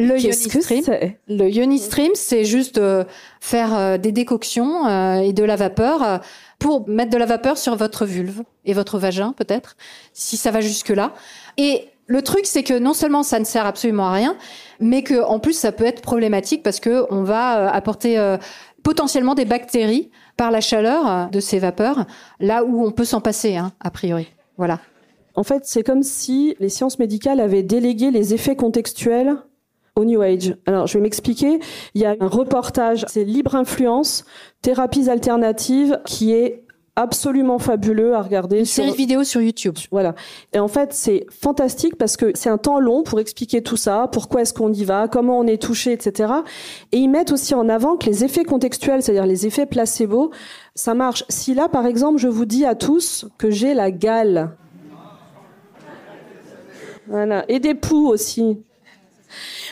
[0.00, 0.84] Le Yoni Stream,
[1.28, 3.04] le Yoni Stream, c'est juste euh,
[3.40, 6.20] faire euh, des décoctions euh, et de la vapeur
[6.58, 9.76] pour mettre de la vapeur sur votre vulve et votre vagin peut-être,
[10.14, 11.12] si ça va jusque là.
[11.58, 14.36] Et Le truc, c'est que non seulement ça ne sert absolument à rien,
[14.80, 18.18] mais que en plus ça peut être problématique parce que on va apporter
[18.82, 22.06] potentiellement des bactéries par la chaleur de ces vapeurs,
[22.40, 24.26] là où on peut s'en passer, hein, a priori.
[24.56, 24.80] Voilà.
[25.36, 29.36] En fait, c'est comme si les sciences médicales avaient délégué les effets contextuels
[30.00, 30.56] au New Age.
[30.66, 31.60] Alors, je vais m'expliquer.
[31.94, 34.24] Il y a un reportage, c'est Libre Influence,
[34.62, 36.64] thérapies alternatives, qui est
[36.96, 38.58] absolument fabuleux à regarder.
[38.58, 39.76] Une série de vidéos sur YouTube.
[39.90, 40.14] Voilà.
[40.52, 44.08] Et en fait, c'est fantastique parce que c'est un temps long pour expliquer tout ça,
[44.12, 46.32] pourquoi est-ce qu'on y va, comment on est touché, etc.
[46.92, 50.30] Et ils mettent aussi en avant que les effets contextuels, c'est-à-dire les effets placebo,
[50.74, 51.24] ça marche.
[51.28, 54.56] Si là, par exemple, je vous dis à tous que j'ai la gale,
[57.06, 58.58] voilà, et des poux aussi.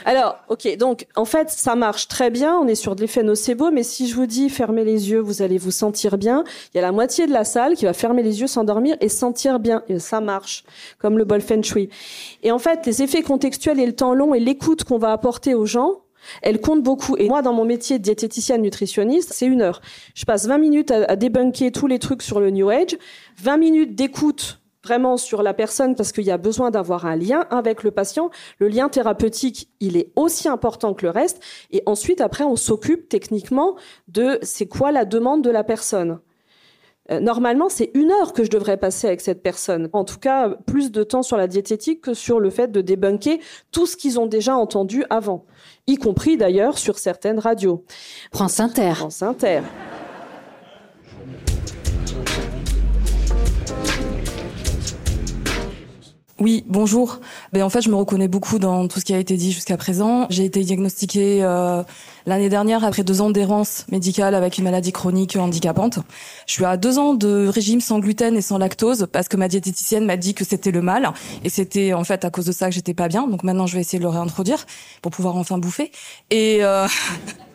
[0.04, 2.56] Alors, ok, donc en fait, ça marche très bien.
[2.56, 5.42] On est sur de l'effet nocebo, mais si je vous dis fermez les yeux, vous
[5.42, 6.44] allez vous sentir bien.
[6.72, 9.08] Il y a la moitié de la salle qui va fermer les yeux, s'endormir et
[9.08, 9.82] sentir bien.
[9.88, 10.64] Et ça marche,
[10.98, 11.88] comme le bol feng shui.
[12.42, 15.54] Et en fait, les effets contextuels et le temps long et l'écoute qu'on va apporter
[15.54, 16.02] aux gens,
[16.42, 17.16] elle compte beaucoup.
[17.16, 19.80] Et moi, dans mon métier de diététicienne nutritionniste, c'est une heure.
[20.14, 22.96] Je passe 20 minutes à, à débunker tous les trucs sur le New Age,
[23.42, 27.46] 20 minutes d'écoute vraiment sur la personne parce qu'il y a besoin d'avoir un lien
[27.50, 28.30] avec le patient.
[28.58, 31.42] Le lien thérapeutique, il est aussi important que le reste.
[31.70, 33.76] Et ensuite, après, on s'occupe techniquement
[34.08, 36.20] de c'est quoi la demande de la personne.
[37.10, 39.90] Euh, normalement, c'est une heure que je devrais passer avec cette personne.
[39.92, 43.38] En tout cas, plus de temps sur la diététique que sur le fait de débunker
[43.70, 45.44] tout ce qu'ils ont déjà entendu avant,
[45.86, 47.84] y compris d'ailleurs sur certaines radios.
[48.32, 48.94] France Inter.
[48.94, 49.60] France Inter.
[56.40, 57.18] Oui, bonjour.
[57.52, 59.76] Ben, en fait, je me reconnais beaucoup dans tout ce qui a été dit jusqu'à
[59.76, 60.28] présent.
[60.30, 61.82] J'ai été diagnostiquée euh,
[62.26, 65.98] l'année dernière après deux ans d'errance médicale avec une maladie chronique handicapante.
[66.46, 69.48] Je suis à deux ans de régime sans gluten et sans lactose parce que ma
[69.48, 71.10] diététicienne m'a dit que c'était le mal
[71.42, 73.26] et c'était en fait à cause de ça que j'étais pas bien.
[73.26, 74.64] Donc maintenant, je vais essayer de le réintroduire
[75.02, 75.90] pour pouvoir enfin bouffer.
[76.30, 76.86] Et euh...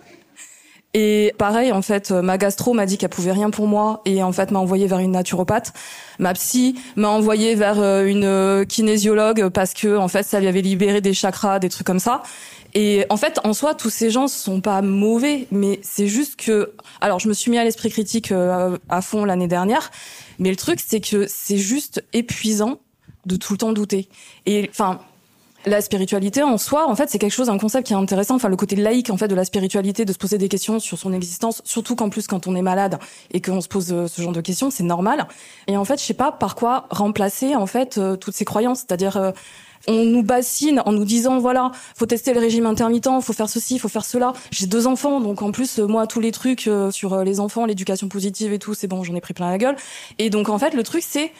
[0.96, 4.32] Et pareil, en fait, ma gastro m'a dit qu'elle pouvait rien pour moi et en
[4.32, 5.74] fait m'a envoyé vers une naturopathe.
[6.20, 10.62] Ma psy m'a envoyé vers euh, une kinésiologue parce que en fait ça lui avait
[10.62, 12.22] libéré des chakras, des trucs comme ça.
[12.76, 16.74] Et en fait, en soi, tous ces gens sont pas mauvais, mais c'est juste que,
[17.02, 19.92] alors, je me suis mis à l'esprit critique euh, à fond l'année dernière,
[20.40, 22.80] mais le truc, c'est que c'est juste épuisant
[23.26, 24.10] de tout le temps douter.
[24.46, 25.00] Et enfin,
[25.66, 28.36] la spiritualité en soi, en fait, c'est quelque chose, un concept qui est intéressant.
[28.36, 30.98] Enfin, le côté laïque, en fait, de la spiritualité, de se poser des questions sur
[30.98, 33.00] son existence, surtout qu'en plus, quand on est malade
[33.32, 35.28] et qu'on se pose euh, ce genre de questions, c'est normal.
[35.68, 38.80] Et en fait, je sais pas par quoi remplacer, en fait, euh, toutes ces croyances.
[38.80, 39.32] C'est-à-dire, euh,
[39.88, 43.80] on nous bassine en nous disant voilà, faut tester le régime intermittent, faut faire ceci,
[43.80, 44.32] faut faire cela.
[44.50, 48.54] J'ai deux enfants, donc en plus moi tous les trucs sur les enfants, l'éducation positive
[48.54, 49.76] et tout, c'est bon, j'en ai pris plein la gueule.
[50.20, 51.34] Et donc en fait le truc c'est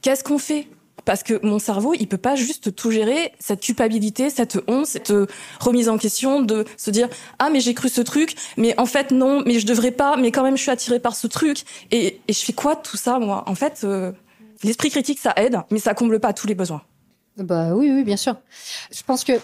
[0.00, 0.66] qu'est-ce qu'on fait?
[1.04, 5.12] Parce que mon cerveau, il peut pas juste tout gérer, cette culpabilité, cette honte, cette
[5.60, 9.10] remise en question de se dire ah mais j'ai cru ce truc, mais en fait
[9.10, 12.20] non, mais je devrais pas, mais quand même je suis attirée par ce truc et,
[12.26, 13.44] et je fais quoi tout ça moi?
[13.46, 14.12] En fait, euh,
[14.62, 16.82] l'esprit critique ça aide, mais ça comble pas tous les besoins.
[17.36, 18.36] Bah oui oui bien sûr.
[18.92, 19.34] Je pense que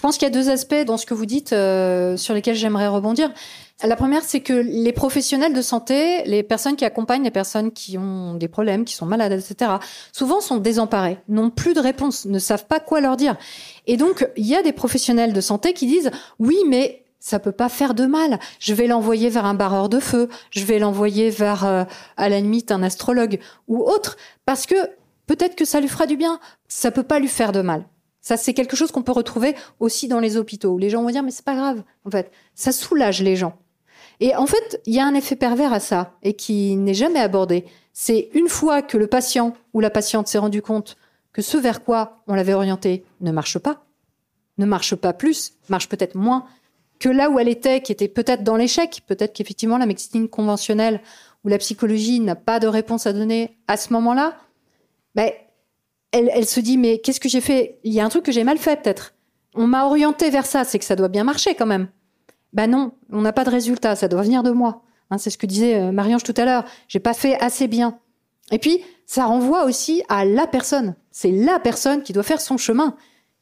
[0.00, 2.54] Je pense qu'il y a deux aspects dans ce que vous dites euh, sur lesquels
[2.54, 3.30] j'aimerais rebondir.
[3.82, 7.96] La première, c'est que les professionnels de santé, les personnes qui accompagnent les personnes qui
[7.96, 9.72] ont des problèmes, qui sont malades, etc.,
[10.12, 13.36] souvent sont désemparés, n'ont plus de réponse, ne savent pas quoi leur dire.
[13.86, 17.52] Et donc, il y a des professionnels de santé qui disent, oui, mais ça peut
[17.52, 18.38] pas faire de mal.
[18.58, 21.84] Je vais l'envoyer vers un barreur de feu, je vais l'envoyer vers, euh,
[22.18, 24.74] à la limite, un astrologue ou autre, parce que
[25.26, 26.38] peut-être que ça lui fera du bien.
[26.68, 27.86] Ça peut pas lui faire de mal.
[28.20, 30.76] Ça, c'est quelque chose qu'on peut retrouver aussi dans les hôpitaux.
[30.76, 31.82] Les gens vont dire, mais c'est pas grave.
[32.04, 33.54] En fait, ça soulage les gens.
[34.20, 37.20] Et en fait, il y a un effet pervers à ça et qui n'est jamais
[37.20, 37.64] abordé.
[37.94, 40.96] C'est une fois que le patient ou la patiente s'est rendu compte
[41.32, 43.84] que ce vers quoi on l'avait orienté ne marche pas,
[44.58, 46.44] ne marche pas plus, marche peut-être moins
[46.98, 51.00] que là où elle était, qui était peut-être dans l'échec, peut-être qu'effectivement la médecine conventionnelle
[51.44, 54.36] ou la psychologie n'a pas de réponse à donner à ce moment-là,
[55.14, 55.30] ben,
[56.12, 57.78] elle, elle se dit mais qu'est-ce que j'ai fait?
[57.84, 59.14] Il y a un truc que j'ai mal fait peut-être.
[59.54, 61.88] On m'a orienté vers ça, c'est que ça doit bien marcher quand même.
[62.52, 64.82] Ben non, on n'a pas de résultat, ça doit venir de moi.
[65.10, 66.64] Hein, c'est ce que disait euh, Marie-Ange tout à l'heure.
[66.88, 67.98] J'ai pas fait assez bien.
[68.50, 70.94] Et puis, ça renvoie aussi à la personne.
[71.10, 72.96] C'est la personne qui doit faire son chemin,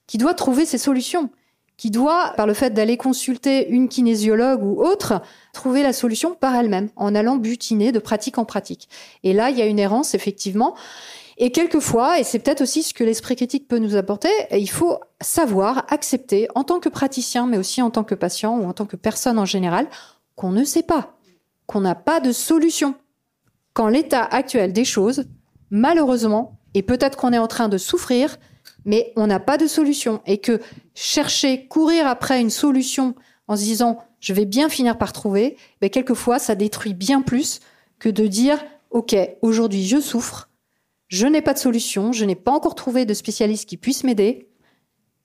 [0.06, 1.30] qui doit trouver ses solutions,
[1.76, 6.54] qui doit, par le fait d'aller consulter une kinésiologue ou autre, trouver la solution par
[6.54, 8.88] elle-même, en allant butiner de pratique en pratique.
[9.22, 10.74] Et là, il y a une errance, effectivement.
[11.40, 14.98] Et quelquefois, et c'est peut-être aussi ce que l'esprit critique peut nous apporter, il faut
[15.20, 18.86] savoir accepter en tant que praticien, mais aussi en tant que patient ou en tant
[18.86, 19.86] que personne en général,
[20.34, 21.14] qu'on ne sait pas.
[21.66, 22.94] qu'on n'a pas de solution.
[23.74, 25.26] Quand l'état actuel des choses,
[25.70, 28.38] malheureusement, et peut-être qu'on est en train de souffrir,
[28.86, 30.22] mais on n'a pas de solution.
[30.24, 30.60] Et que
[30.94, 33.14] chercher, courir après une solution
[33.48, 37.60] en se disant je vais bien finir par trouver, ben quelquefois ça détruit bien plus
[37.98, 38.58] que de dire
[38.90, 40.47] ok, aujourd'hui je souffre,
[41.08, 44.48] je n'ai pas de solution, je n'ai pas encore trouvé de spécialiste qui puisse m'aider.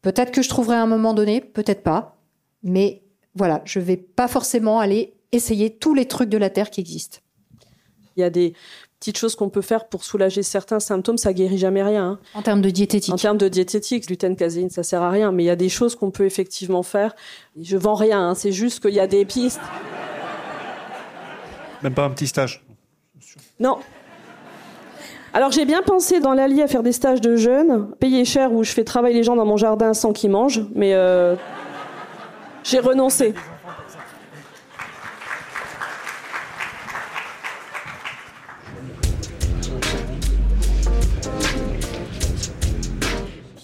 [0.01, 2.17] Peut-être que je trouverai à un moment donné, peut-être pas,
[2.63, 3.03] mais
[3.35, 7.19] voilà, je vais pas forcément aller essayer tous les trucs de la terre qui existent.
[8.15, 8.53] Il y a des
[8.99, 12.11] petites choses qu'on peut faire pour soulager certains symptômes, ça guérit jamais rien.
[12.11, 12.19] hein.
[12.35, 13.13] En termes de diététique.
[13.13, 15.69] En termes de diététique, gluten, caséine, ça sert à rien, mais il y a des
[15.69, 17.15] choses qu'on peut effectivement faire.
[17.59, 19.59] Je vends rien, hein, c'est juste qu'il y a des pistes.
[21.81, 22.63] Même pas un petit stage.
[23.59, 23.79] Non.
[25.35, 28.63] Alors j'ai bien pensé dans l'Allier à faire des stages de jeunes, payer cher où
[28.63, 31.35] je fais travailler les gens dans mon jardin sans qu'ils mangent, mais euh,
[32.63, 33.33] j'ai renoncé.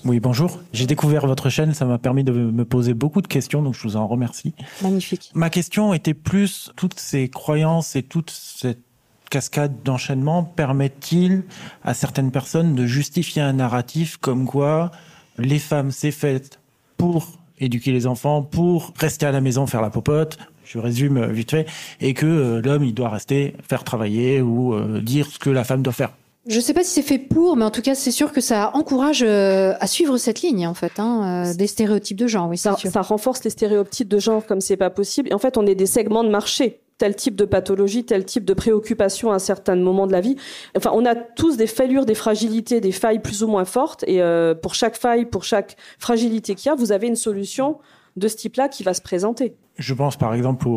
[0.06, 0.62] Oui, bonjour.
[0.74, 3.84] J'ai découvert votre chaîne, ça m'a permis de me poser beaucoup de questions, donc je
[3.84, 4.56] vous en remercie.
[4.82, 5.30] Magnifique.
[5.36, 8.89] Ma question était plus, toutes ces croyances et toute cette
[9.30, 11.44] cascade d'enchaînement permettent-ils
[11.84, 14.92] à certaines personnes de justifier un narratif comme quoi
[15.38, 16.60] les femmes c'est fait
[16.98, 17.28] pour
[17.60, 21.52] éduquer les enfants, pour rester à la maison faire la popote, je résume euh, vite
[21.52, 21.66] fait,
[22.00, 25.64] et que euh, l'homme il doit rester faire travailler ou euh, dire ce que la
[25.64, 26.12] femme doit faire.
[26.48, 28.72] Je sais pas si c'est fait pour, mais en tout cas, c'est sûr que ça
[28.74, 32.58] encourage euh, à suivre cette ligne, en fait, hein, euh, des stéréotypes de genre, oui,
[32.58, 32.90] c'est Ça, sûr.
[32.90, 35.30] ça renforce les stéréotypes de genre comme c'est pas possible.
[35.30, 36.80] Et en fait, on est des segments de marché.
[37.00, 40.36] Tel type de pathologie, tel type de préoccupation à un certain moment de la vie.
[40.78, 44.04] Enfin, on a tous des fêlures, des fragilités, des failles plus ou moins fortes.
[44.06, 47.80] Et euh, pour chaque faille, pour chaque fragilité qu'il y a, vous avez une solution
[48.18, 49.56] de ce type-là qui va se présenter.
[49.78, 50.72] Je pense par exemple au,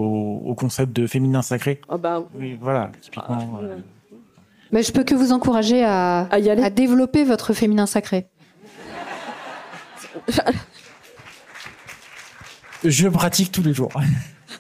[0.47, 1.81] au concept de féminin sacré.
[1.89, 3.59] Ah bah, Oui, voilà, typiquement.
[3.61, 3.77] euh,
[4.71, 6.63] Mais je peux que vous encourager à, à y aller.
[6.63, 8.29] à développer votre féminin sacré.
[12.85, 13.91] Je pratique tous les jours.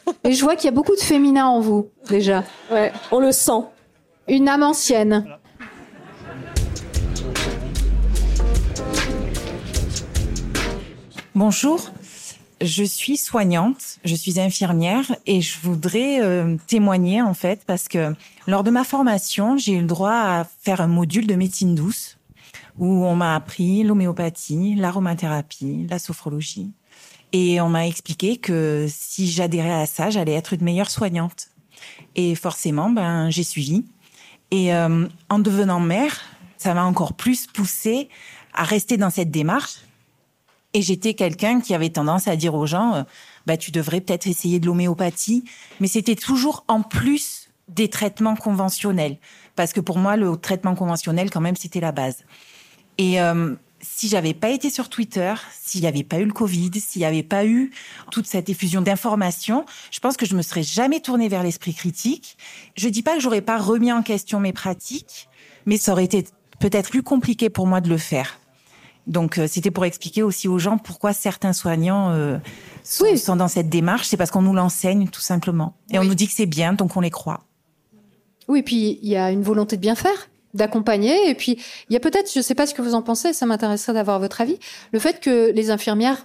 [0.24, 2.44] Et je vois qu'il y a beaucoup de féminin en vous, déjà.
[2.70, 3.64] Ouais, on le sent.
[4.28, 5.26] Une âme ancienne.
[11.34, 11.90] Bonjour,
[12.61, 18.14] je suis soignante, je suis infirmière et je voudrais euh, témoigner en fait parce que
[18.46, 22.18] lors de ma formation, j'ai eu le droit à faire un module de médecine douce
[22.78, 26.70] où on m'a appris l'homéopathie, l'aromathérapie, la sophrologie
[27.33, 31.49] et on m'a expliqué que si j'adhérais à ça, j'allais être une meilleure soignante.
[32.14, 33.85] Et forcément, ben j'ai suivi.
[34.51, 36.20] Et euh, en devenant mère,
[36.59, 38.09] ça m'a encore plus poussée
[38.55, 39.80] à rester dans cette démarche
[40.74, 43.03] et j'étais quelqu'un qui avait tendance à dire aux gens, euh,
[43.47, 45.45] bah, tu devrais peut-être essayer de l'homéopathie.
[45.80, 49.18] Mais c'était toujours en plus des traitements conventionnels.
[49.55, 52.24] Parce que pour moi, le traitement conventionnel, quand même, c'était la base.
[52.99, 56.70] Et euh, si j'avais pas été sur Twitter, s'il n'y avait pas eu le Covid,
[56.80, 57.72] s'il n'y avait pas eu
[58.11, 62.39] toute cette effusion d'informations, je pense que je me serais jamais tournée vers l'esprit critique.
[62.76, 65.28] Je dis pas que j'aurais pas remis en question mes pratiques,
[65.66, 66.24] mais ça aurait été
[66.61, 68.39] peut-être plus compliqué pour moi de le faire.
[69.09, 72.39] Donc euh, c'était pour expliquer aussi aux gens pourquoi certains soignants euh,
[72.85, 73.18] sont, Oui.
[73.18, 74.07] sont dans cette démarche.
[74.07, 75.74] C'est parce qu'on nous l'enseigne tout simplement.
[75.91, 77.41] Et on nous dit que c'est bien, donc on les croit.
[78.47, 81.30] Oui, puis il y a une volonté de bien faire, d'accompagner.
[81.30, 83.32] Et puis, il y a peut-être, je ne sais pas ce que vous en pensez,
[83.32, 84.59] ça m'intéresserait d'avoir votre avis,
[84.92, 86.24] le fait que les infirmières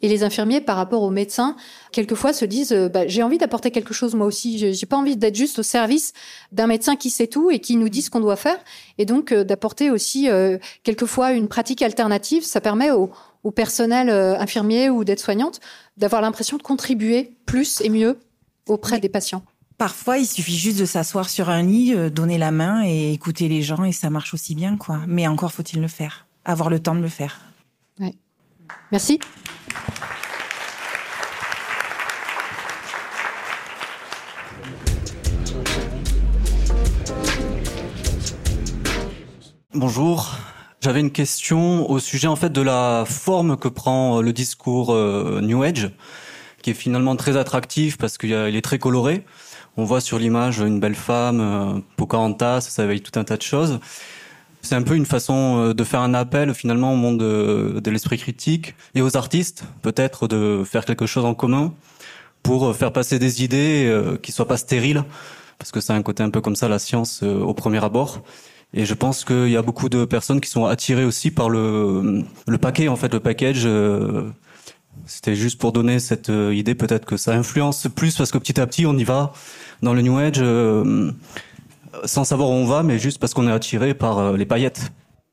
[0.00, 1.56] et les infirmiers, par rapport aux médecins,
[1.90, 4.58] quelquefois se disent euh, bah, j'ai envie d'apporter quelque chose moi aussi.
[4.58, 6.12] J'ai pas envie d'être juste au service
[6.52, 8.58] d'un médecin qui sait tout et qui nous dit ce qu'on doit faire.
[8.98, 12.44] Et donc euh, d'apporter aussi euh, quelquefois une pratique alternative.
[12.44, 13.12] Ça permet au,
[13.44, 15.60] au personnel euh, infirmier ou d'aide-soignante
[15.96, 18.18] d'avoir l'impression de contribuer plus et mieux
[18.66, 19.44] auprès des patients.
[19.76, 23.48] Parfois, il suffit juste de s'asseoir sur un lit, euh, donner la main et écouter
[23.48, 25.00] les gens et ça marche aussi bien, quoi.
[25.08, 27.40] Mais encore faut-il le faire, avoir le temps de le faire.
[28.92, 29.18] Merci.
[39.74, 40.36] Bonjour.
[40.80, 44.92] J'avais une question au sujet en fait de la forme que prend euh, le discours
[44.92, 45.90] euh, New Age,
[46.62, 49.24] qui est finalement très attractif parce qu'il est très coloré.
[49.76, 53.42] On voit sur l'image une belle femme, euh, Pocahontas, ça éveille tout un tas de
[53.42, 53.80] choses.
[54.62, 57.90] C'est un peu une façon euh, de faire un appel finalement au monde de, de
[57.90, 61.74] l'esprit critique et aux artistes, peut-être de faire quelque chose en commun
[62.42, 65.04] pour euh, faire passer des idées qui soient pas stériles,
[65.58, 68.22] parce que ça a un côté un peu comme ça la science au premier abord.
[68.76, 72.24] Et je pense qu'il y a beaucoup de personnes qui sont attirées aussi par le,
[72.46, 74.28] le paquet, en fait, le package, euh,
[75.06, 78.58] C'était juste pour donner cette euh, idée, peut-être que ça influence plus parce que petit
[78.60, 79.32] à petit on y va
[79.82, 81.10] dans le New Age euh,
[82.04, 84.80] sans savoir où on va, mais juste parce qu'on est attiré par euh, les paillettes.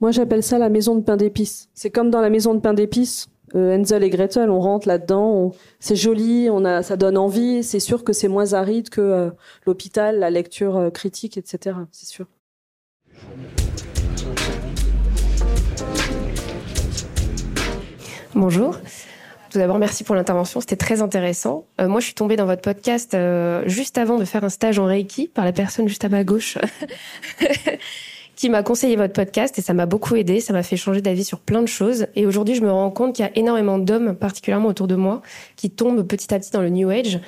[0.01, 1.69] Moi, j'appelle ça la maison de pain d'épices.
[1.75, 3.27] C'est comme dans la maison de pain d'épices.
[3.53, 7.63] Euh, Hansel et Gretel, on rentre là-dedans, on- c'est joli, on a, ça donne envie.
[7.63, 9.29] C'est sûr que c'est moins aride que euh,
[9.67, 11.75] l'hôpital, la lecture euh, critique, etc.
[11.91, 12.25] C'est sûr.
[18.33, 18.77] Bonjour.
[19.51, 21.65] Tout d'abord, merci pour l'intervention, c'était très intéressant.
[21.81, 24.79] Euh, moi, je suis tombée dans votre podcast euh, juste avant de faire un stage
[24.79, 26.57] en Reiki par la personne juste à ma gauche
[28.37, 31.25] qui m'a conseillé votre podcast et ça m'a beaucoup aidé, ça m'a fait changer d'avis
[31.25, 32.07] sur plein de choses.
[32.15, 35.21] Et aujourd'hui, je me rends compte qu'il y a énormément d'hommes, particulièrement autour de moi,
[35.57, 37.19] qui tombent petit à petit dans le New Age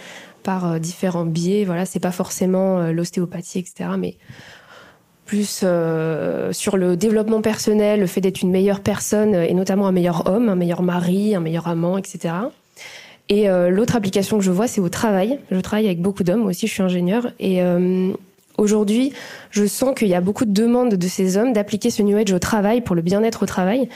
[0.43, 1.65] par euh, différents biais.
[1.65, 4.15] Voilà, c'est pas forcément l'ostéopathie, etc., mais
[5.25, 9.91] plus euh, sur le développement personnel, le fait d'être une meilleure personne et notamment un
[9.91, 12.33] meilleur homme, un meilleur mari, un meilleur amant, etc.
[13.29, 15.39] Et euh, l'autre application que je vois, c'est au travail.
[15.49, 17.31] Je travaille avec beaucoup d'hommes, aussi je suis ingénieur.
[17.39, 18.11] Et euh,
[18.57, 19.13] aujourd'hui,
[19.49, 22.33] je sens qu'il y a beaucoup de demandes de ces hommes d'appliquer ce New Age
[22.33, 23.87] au travail pour le bien-être au travail.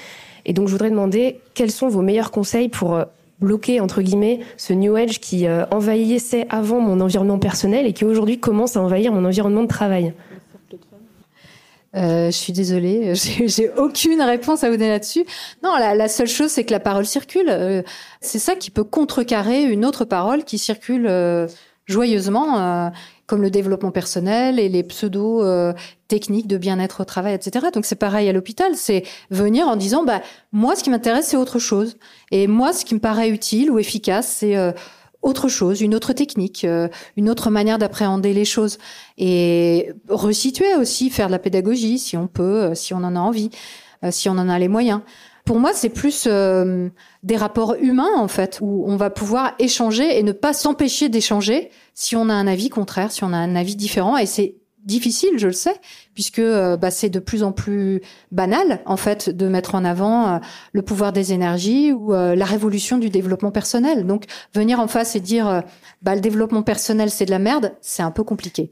[0.46, 3.04] Et donc je voudrais demander quels sont vos meilleurs conseils pour euh,
[3.40, 8.06] bloquer, entre guillemets, ce New Age qui euh, envahissait avant mon environnement personnel et qui
[8.06, 10.14] aujourd'hui commence à envahir mon environnement de travail?
[11.98, 15.26] Euh, je suis désolée, j'ai aucune réponse à vous donner là-dessus.
[15.64, 17.48] Non, la, la seule chose, c'est que la parole circule.
[17.50, 17.82] Euh,
[18.22, 21.48] c'est ça qui peut contrecarrer une autre parole qui circule euh,
[21.86, 22.90] joyeusement, euh,
[23.26, 25.74] comme le développement personnel et les pseudo euh,
[26.08, 27.68] techniques de bien-être au travail, etc.
[27.74, 30.22] Donc c'est pareil à l'hôpital, c'est venir en disant, bah
[30.52, 31.98] moi, ce qui m'intéresse, c'est autre chose.
[32.32, 34.56] Et moi, ce qui me paraît utile ou efficace, c'est
[35.28, 38.78] autre chose, une autre technique, euh, une autre manière d'appréhender les choses
[39.18, 43.20] et resituer aussi, faire de la pédagogie si on peut, euh, si on en a
[43.20, 43.50] envie,
[44.04, 45.02] euh, si on en a les moyens.
[45.48, 46.90] Pour moi, c'est plus euh,
[47.24, 51.72] des rapports humains en fait, où on va pouvoir échanger et ne pas s'empêcher d'échanger
[51.94, 54.18] si on a un avis contraire, si on a un avis différent.
[54.18, 54.56] Et c'est
[54.88, 55.76] difficile, je le sais,
[56.16, 60.28] puisque euh, bah, c'est de plus en plus banal en fait de mettre en avant
[60.28, 60.38] euh,
[60.72, 64.08] le pouvoir des énergies ou euh, la révolution du développement personnel.
[64.08, 64.24] Donc
[64.56, 65.62] venir en face et dire euh,
[66.02, 68.72] bah, le développement personnel c'est de la merde, c'est un peu compliqué.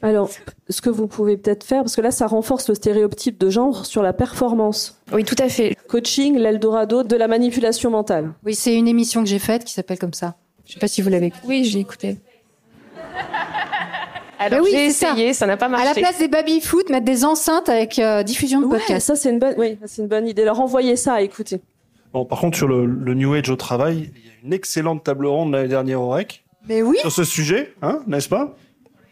[0.00, 0.30] Alors,
[0.68, 3.84] ce que vous pouvez peut-être faire, parce que là, ça renforce le stéréotype de genre
[3.84, 4.98] sur la performance.
[5.12, 5.76] Oui, tout à fait.
[5.88, 8.32] Coaching, l'Eldorado de la manipulation mentale.
[8.44, 10.36] Oui, c'est une émission que j'ai faite qui s'appelle comme ça.
[10.64, 11.46] Je sais pas si vous l'avez écoutée.
[11.46, 12.18] Oui, j'ai écouté.
[14.46, 15.86] Alors, oui, j'ai essayé, ça n'a pas marché.
[15.88, 19.06] À la place des baby-foot, mettre des enceintes avec euh, diffusion de Ouais, podcast.
[19.06, 20.44] ça c'est une bonne, oui, c'est une bonne idée.
[20.44, 21.60] Leur envoyer ça à écouter.
[22.12, 25.04] Bon, par contre, sur le, le New Age au travail, il y a une excellente
[25.04, 28.54] table ronde l'année dernière au REC Mais oui, sur ce sujet, hein, n'est-ce pas?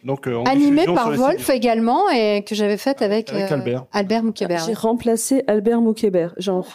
[0.05, 3.85] Donc, euh, diffusion par Wolf également et que j'avais faite avec, Avec euh, Albert.
[3.93, 4.65] Albert Moukébert.
[4.67, 6.33] J'ai remplacé Albert Moukébert.
[6.39, 6.67] Genre,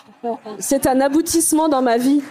[0.60, 2.22] c'est un aboutissement dans ma vie.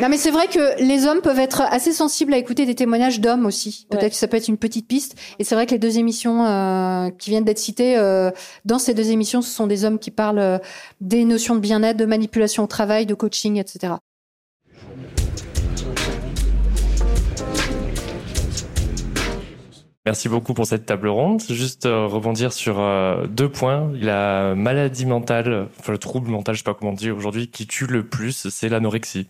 [0.00, 3.20] Non, mais c'est vrai que les hommes peuvent être assez sensibles à écouter des témoignages
[3.20, 3.86] d'hommes aussi.
[3.90, 4.10] Peut-être Ouais.
[4.10, 5.14] que ça peut être une petite piste.
[5.38, 8.30] Et c'est vrai que les deux émissions euh, qui viennent d'être citées, euh,
[8.64, 10.58] dans ces deux émissions, ce sont des hommes qui parlent euh,
[11.00, 13.94] des notions de bien-être, de manipulation au travail, de coaching, etc.
[20.06, 21.40] Merci beaucoup pour cette table ronde.
[21.48, 23.90] Juste euh, rebondir sur euh, deux points.
[23.94, 27.86] La maladie mentale, enfin le trouble mental, je sais pas comment dire aujourd'hui, qui tue
[27.86, 29.28] le plus, c'est l'anorexie.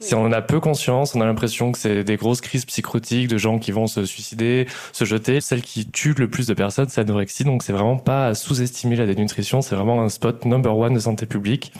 [0.00, 3.28] Si on en a peu conscience, on a l'impression que c'est des grosses crises psychotiques
[3.28, 5.42] de gens qui vont se suicider, se jeter.
[5.42, 7.44] Celle qui tue le plus de personnes, c'est l'anorexie.
[7.44, 9.60] Donc c'est vraiment pas à sous-estimer la dénutrition.
[9.60, 11.72] C'est vraiment un spot number one de santé publique.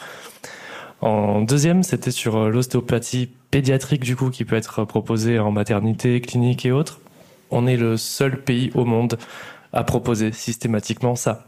[1.00, 6.20] En deuxième, c'était sur euh, l'ostéopathie pédiatrique du coup qui peut être proposée en maternité,
[6.20, 7.00] clinique et autres.
[7.50, 9.16] On est le seul pays au monde
[9.72, 11.46] à proposer systématiquement ça.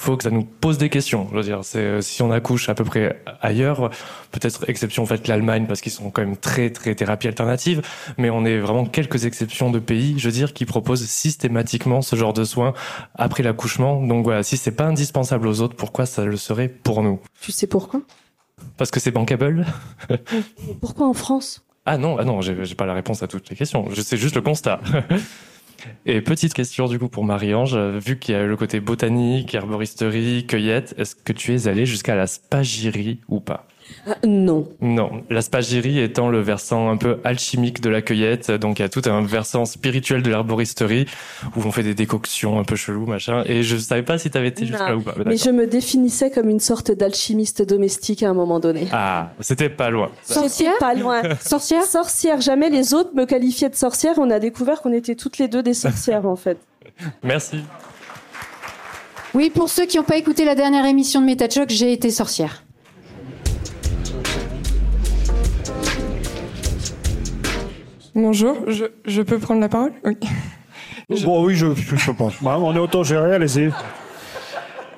[0.00, 1.26] Faut que ça nous pose des questions.
[1.32, 3.90] Je veux dire, c'est euh, si on accouche à peu près ailleurs,
[4.30, 7.82] peut-être exception faite l'Allemagne parce qu'ils sont quand même très très thérapie alternative,
[8.16, 12.14] mais on est vraiment quelques exceptions de pays, je veux dire, qui proposent systématiquement ce
[12.14, 12.74] genre de soins
[13.16, 14.00] après l'accouchement.
[14.00, 17.18] Donc voilà, si c'est pas indispensable aux autres, pourquoi ça le serait pour nous?
[17.40, 18.00] Tu sais pourquoi?
[18.76, 19.66] Parce que c'est bankable?
[20.80, 21.66] Pourquoi en France?
[21.86, 23.88] Ah non, ah non, j'ai j'ai pas la réponse à toutes les questions.
[23.90, 24.80] Je sais juste le constat.
[26.06, 30.46] Et petite question du coup pour Marie-Ange, vu qu'il y a le côté botanique, herboristerie,
[30.46, 33.66] cueillette, est-ce que tu es allée jusqu'à la spagyrie ou pas?
[34.06, 34.68] Ah, Non.
[34.80, 38.84] Non, la spagyrie étant le versant un peu alchimique de la cueillette, donc il y
[38.84, 41.06] a tout un versant spirituel de l'herboristerie
[41.56, 43.42] où on fait des décoctions un peu cheloues, machin.
[43.46, 45.14] Et je savais pas si t'avais été jusqu'à là ou pas.
[45.18, 45.38] Mais d'accord.
[45.44, 48.86] je me définissais comme une sorte d'alchimiste domestique à un moment donné.
[48.92, 50.10] Ah, c'était pas loin.
[50.22, 50.78] Sorcière?
[50.78, 51.22] Pas loin.
[51.40, 51.84] Sorcière?
[51.84, 52.40] Sorcière.
[52.40, 54.14] Jamais les autres me qualifiaient de sorcière.
[54.18, 56.58] On a découvert qu'on était toutes les deux des sorcières, en fait.
[57.22, 57.60] Merci.
[59.34, 62.64] Oui, pour ceux qui n'ont pas écouté la dernière émission de MetaChoc, j'ai été sorcière.
[68.20, 69.92] Bonjour, je, je peux prendre la parole?
[70.04, 70.16] Oui.
[71.22, 72.42] Bon, oui, je, je pense.
[72.42, 73.70] Bah, on est autogéré, allez-y.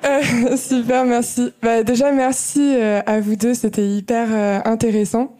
[0.03, 1.53] Euh, super, merci.
[1.61, 5.37] Bah, déjà, merci euh, à vous deux, c'était hyper euh, intéressant.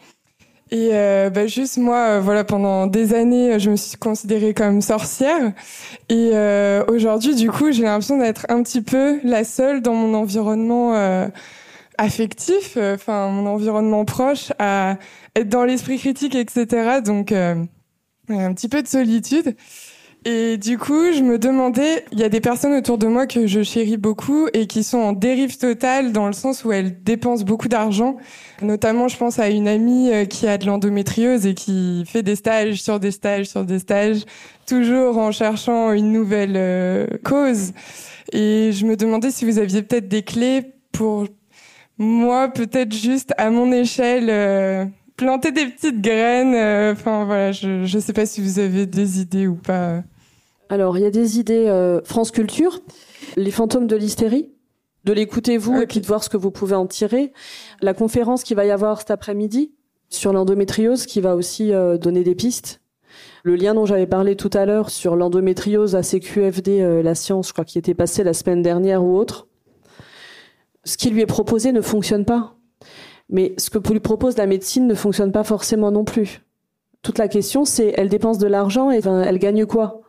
[0.70, 5.52] Et euh, bah, juste moi, voilà, pendant des années, je me suis considérée comme sorcière.
[6.08, 10.14] Et euh, aujourd'hui, du coup, j'ai l'impression d'être un petit peu la seule dans mon
[10.14, 11.26] environnement euh,
[11.98, 14.98] affectif, euh, enfin mon environnement proche, à
[15.36, 17.00] être dans l'esprit critique, etc.
[17.04, 17.54] Donc, euh,
[18.28, 19.56] un petit peu de solitude.
[20.24, 23.48] Et du coup, je me demandais, il y a des personnes autour de moi que
[23.48, 27.44] je chéris beaucoup et qui sont en dérive totale dans le sens où elles dépensent
[27.44, 28.18] beaucoup d'argent.
[28.60, 32.36] Notamment, je pense à une amie euh, qui a de l'endométriose et qui fait des
[32.36, 34.20] stages sur des stages sur des stages,
[34.66, 37.72] toujours en cherchant une nouvelle cause.
[38.32, 40.62] Et je me demandais si vous aviez peut-être des clés
[40.92, 41.26] pour
[42.02, 44.84] moi, peut-être juste à mon échelle, euh,
[45.16, 46.54] planter des petites graines.
[46.54, 50.02] euh, Enfin voilà, je je sais pas si vous avez des idées ou pas.
[50.68, 52.80] Alors, il y a des idées euh, France Culture,
[53.36, 54.50] les fantômes de l'hystérie,
[55.04, 57.32] de l'écouter vous et puis de voir ce que vous pouvez en tirer.
[57.80, 59.72] La conférence qui va y avoir cet après-midi
[60.08, 62.80] sur l'endométriose qui va aussi euh, donner des pistes.
[63.44, 67.48] Le lien dont j'avais parlé tout à l'heure sur l'endométriose à CQFD, euh, la science,
[67.48, 69.48] je crois qui était passé la semaine dernière ou autre.
[70.84, 72.56] Ce qui lui est proposé ne fonctionne pas.
[73.28, 76.42] Mais ce que lui propose la médecine ne fonctionne pas forcément non plus.
[77.02, 80.02] Toute la question, c'est elle dépense de l'argent et elle gagne quoi?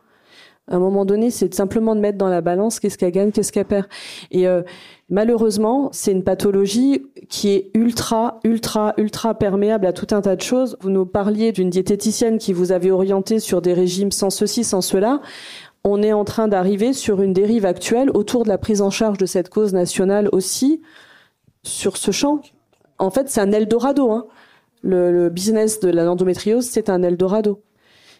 [0.70, 3.52] À un moment donné, c'est simplement de mettre dans la balance qu'est-ce qu'elle gagne, qu'est-ce
[3.52, 3.86] qu'elle perd.
[4.30, 4.62] Et euh,
[5.10, 10.40] malheureusement, c'est une pathologie qui est ultra, ultra, ultra perméable à tout un tas de
[10.40, 10.78] choses.
[10.80, 14.80] Vous nous parliez d'une diététicienne qui vous avait orienté sur des régimes sans ceci, sans
[14.80, 15.20] cela.
[15.84, 19.18] On est en train d'arriver sur une dérive actuelle autour de la prise en charge
[19.18, 20.80] de cette cause nationale aussi
[21.62, 22.40] sur ce champ.
[22.98, 24.10] En fait, c'est un Eldorado.
[24.10, 24.26] Hein.
[24.82, 27.62] Le, business de la l'endométriose, c'est un Eldorado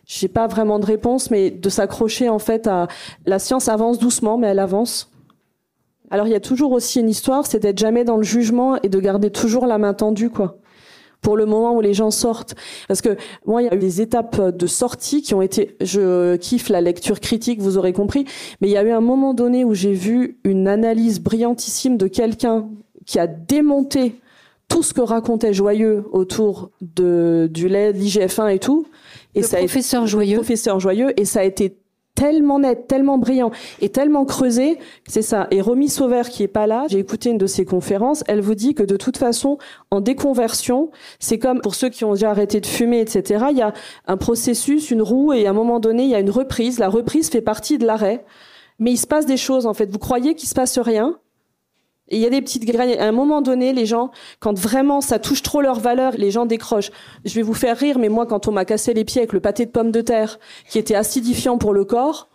[0.07, 2.89] j'ai pas vraiment de réponse, mais de s'accrocher en fait à
[3.27, 5.11] la science avance doucement, mais elle avance.
[6.11, 8.89] Alors il y a toujours aussi une histoire, c'est d'être jamais dans le jugement et
[8.89, 10.59] de garder toujours la main tendue, quoi.
[11.25, 12.55] Pour le moment où les gens sortent,
[12.87, 13.17] parce que
[13.47, 16.81] moi il y a eu des étapes de sortie qui ont été, je kiffe la
[16.81, 18.27] lecture critique, vous aurez compris,
[18.61, 22.07] mais il y a eu un moment donné où j'ai vu une analyse brillantissime de
[22.07, 22.69] quelqu'un
[23.07, 24.15] qui a démonté
[24.69, 28.87] tout ce que racontait Joyeux autour de du lait, de l'IGF1 et tout.
[29.35, 30.33] Et Le ça a été- professeur Joyeux.
[30.37, 31.77] le professeur Joyeux, et ça a été
[32.15, 33.51] tellement net, tellement brillant
[33.81, 35.47] et tellement creusé, c'est ça.
[35.51, 38.55] Et Romy Sauvert qui est pas là, j'ai écouté une de ses conférences, elle vous
[38.55, 39.59] dit que de toute façon,
[39.91, 43.47] en déconversion, c'est comme pour ceux qui ont déjà arrêté de fumer, etc.
[43.51, 43.73] Il y a
[44.07, 46.79] un processus, une roue, et à un moment donné, il y a une reprise.
[46.79, 48.25] La reprise fait partie de l'arrêt,
[48.79, 49.91] mais il se passe des choses en fait.
[49.91, 51.19] Vous croyez qu'il se passe rien,
[52.09, 52.99] et il y a des petites graines.
[52.99, 56.45] À un moment donné, les gens, quand vraiment ça touche trop leur valeur, les gens
[56.45, 56.91] décrochent.
[57.25, 59.41] Je vais vous faire rire, mais moi, quand on m'a cassé les pieds avec le
[59.41, 60.39] pâté de pommes de terre,
[60.69, 62.29] qui était acidifiant pour le corps,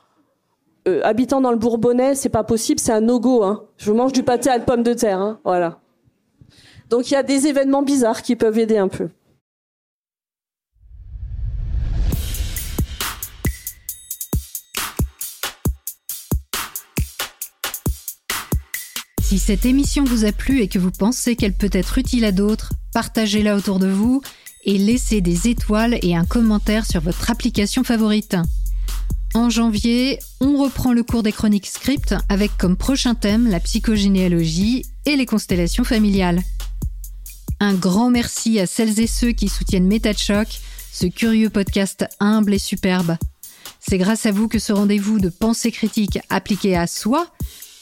[0.88, 3.44] euh, habitant dans le Bourbonnais, c'est pas possible, c'est un no-go.
[3.44, 3.66] Hein.
[3.78, 5.40] Je mange du pâté à la pomme de terre, hein.
[5.44, 5.80] voilà.
[6.90, 9.10] Donc il y a des événements bizarres qui peuvent aider un peu.
[19.40, 22.34] Si cette émission vous a plu et que vous pensez qu'elle peut être utile à
[22.34, 24.22] d'autres, partagez-la autour de vous
[24.66, 28.36] et laissez des étoiles et un commentaire sur votre application favorite.
[29.34, 34.86] En janvier, on reprend le cours des chroniques script avec comme prochain thème la psychogénéalogie
[35.06, 36.42] et les constellations familiales.
[37.62, 40.60] Un grand merci à celles et ceux qui soutiennent Méta de Choc,
[40.92, 43.16] ce curieux podcast humble et superbe.
[43.80, 47.32] C'est grâce à vous que ce rendez-vous de pensée critique appliqué à soi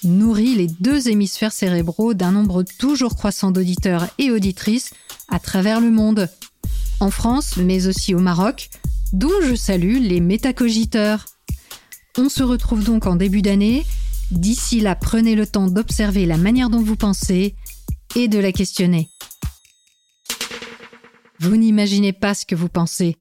[0.04, 4.92] nourrit les deux hémisphères cérébraux d'un nombre toujours croissant d'auditeurs et auditrices
[5.30, 6.30] à travers le monde.
[7.00, 8.70] En France, mais aussi au Maroc,
[9.14, 11.26] dont je salue les métacogiteurs.
[12.18, 13.86] On se retrouve donc en début d'année.
[14.32, 17.56] D'ici là, prenez le temps d'observer la manière dont vous pensez
[18.16, 19.10] et de la questionner.
[21.40, 23.18] Vous n'imaginez pas ce que vous pensez.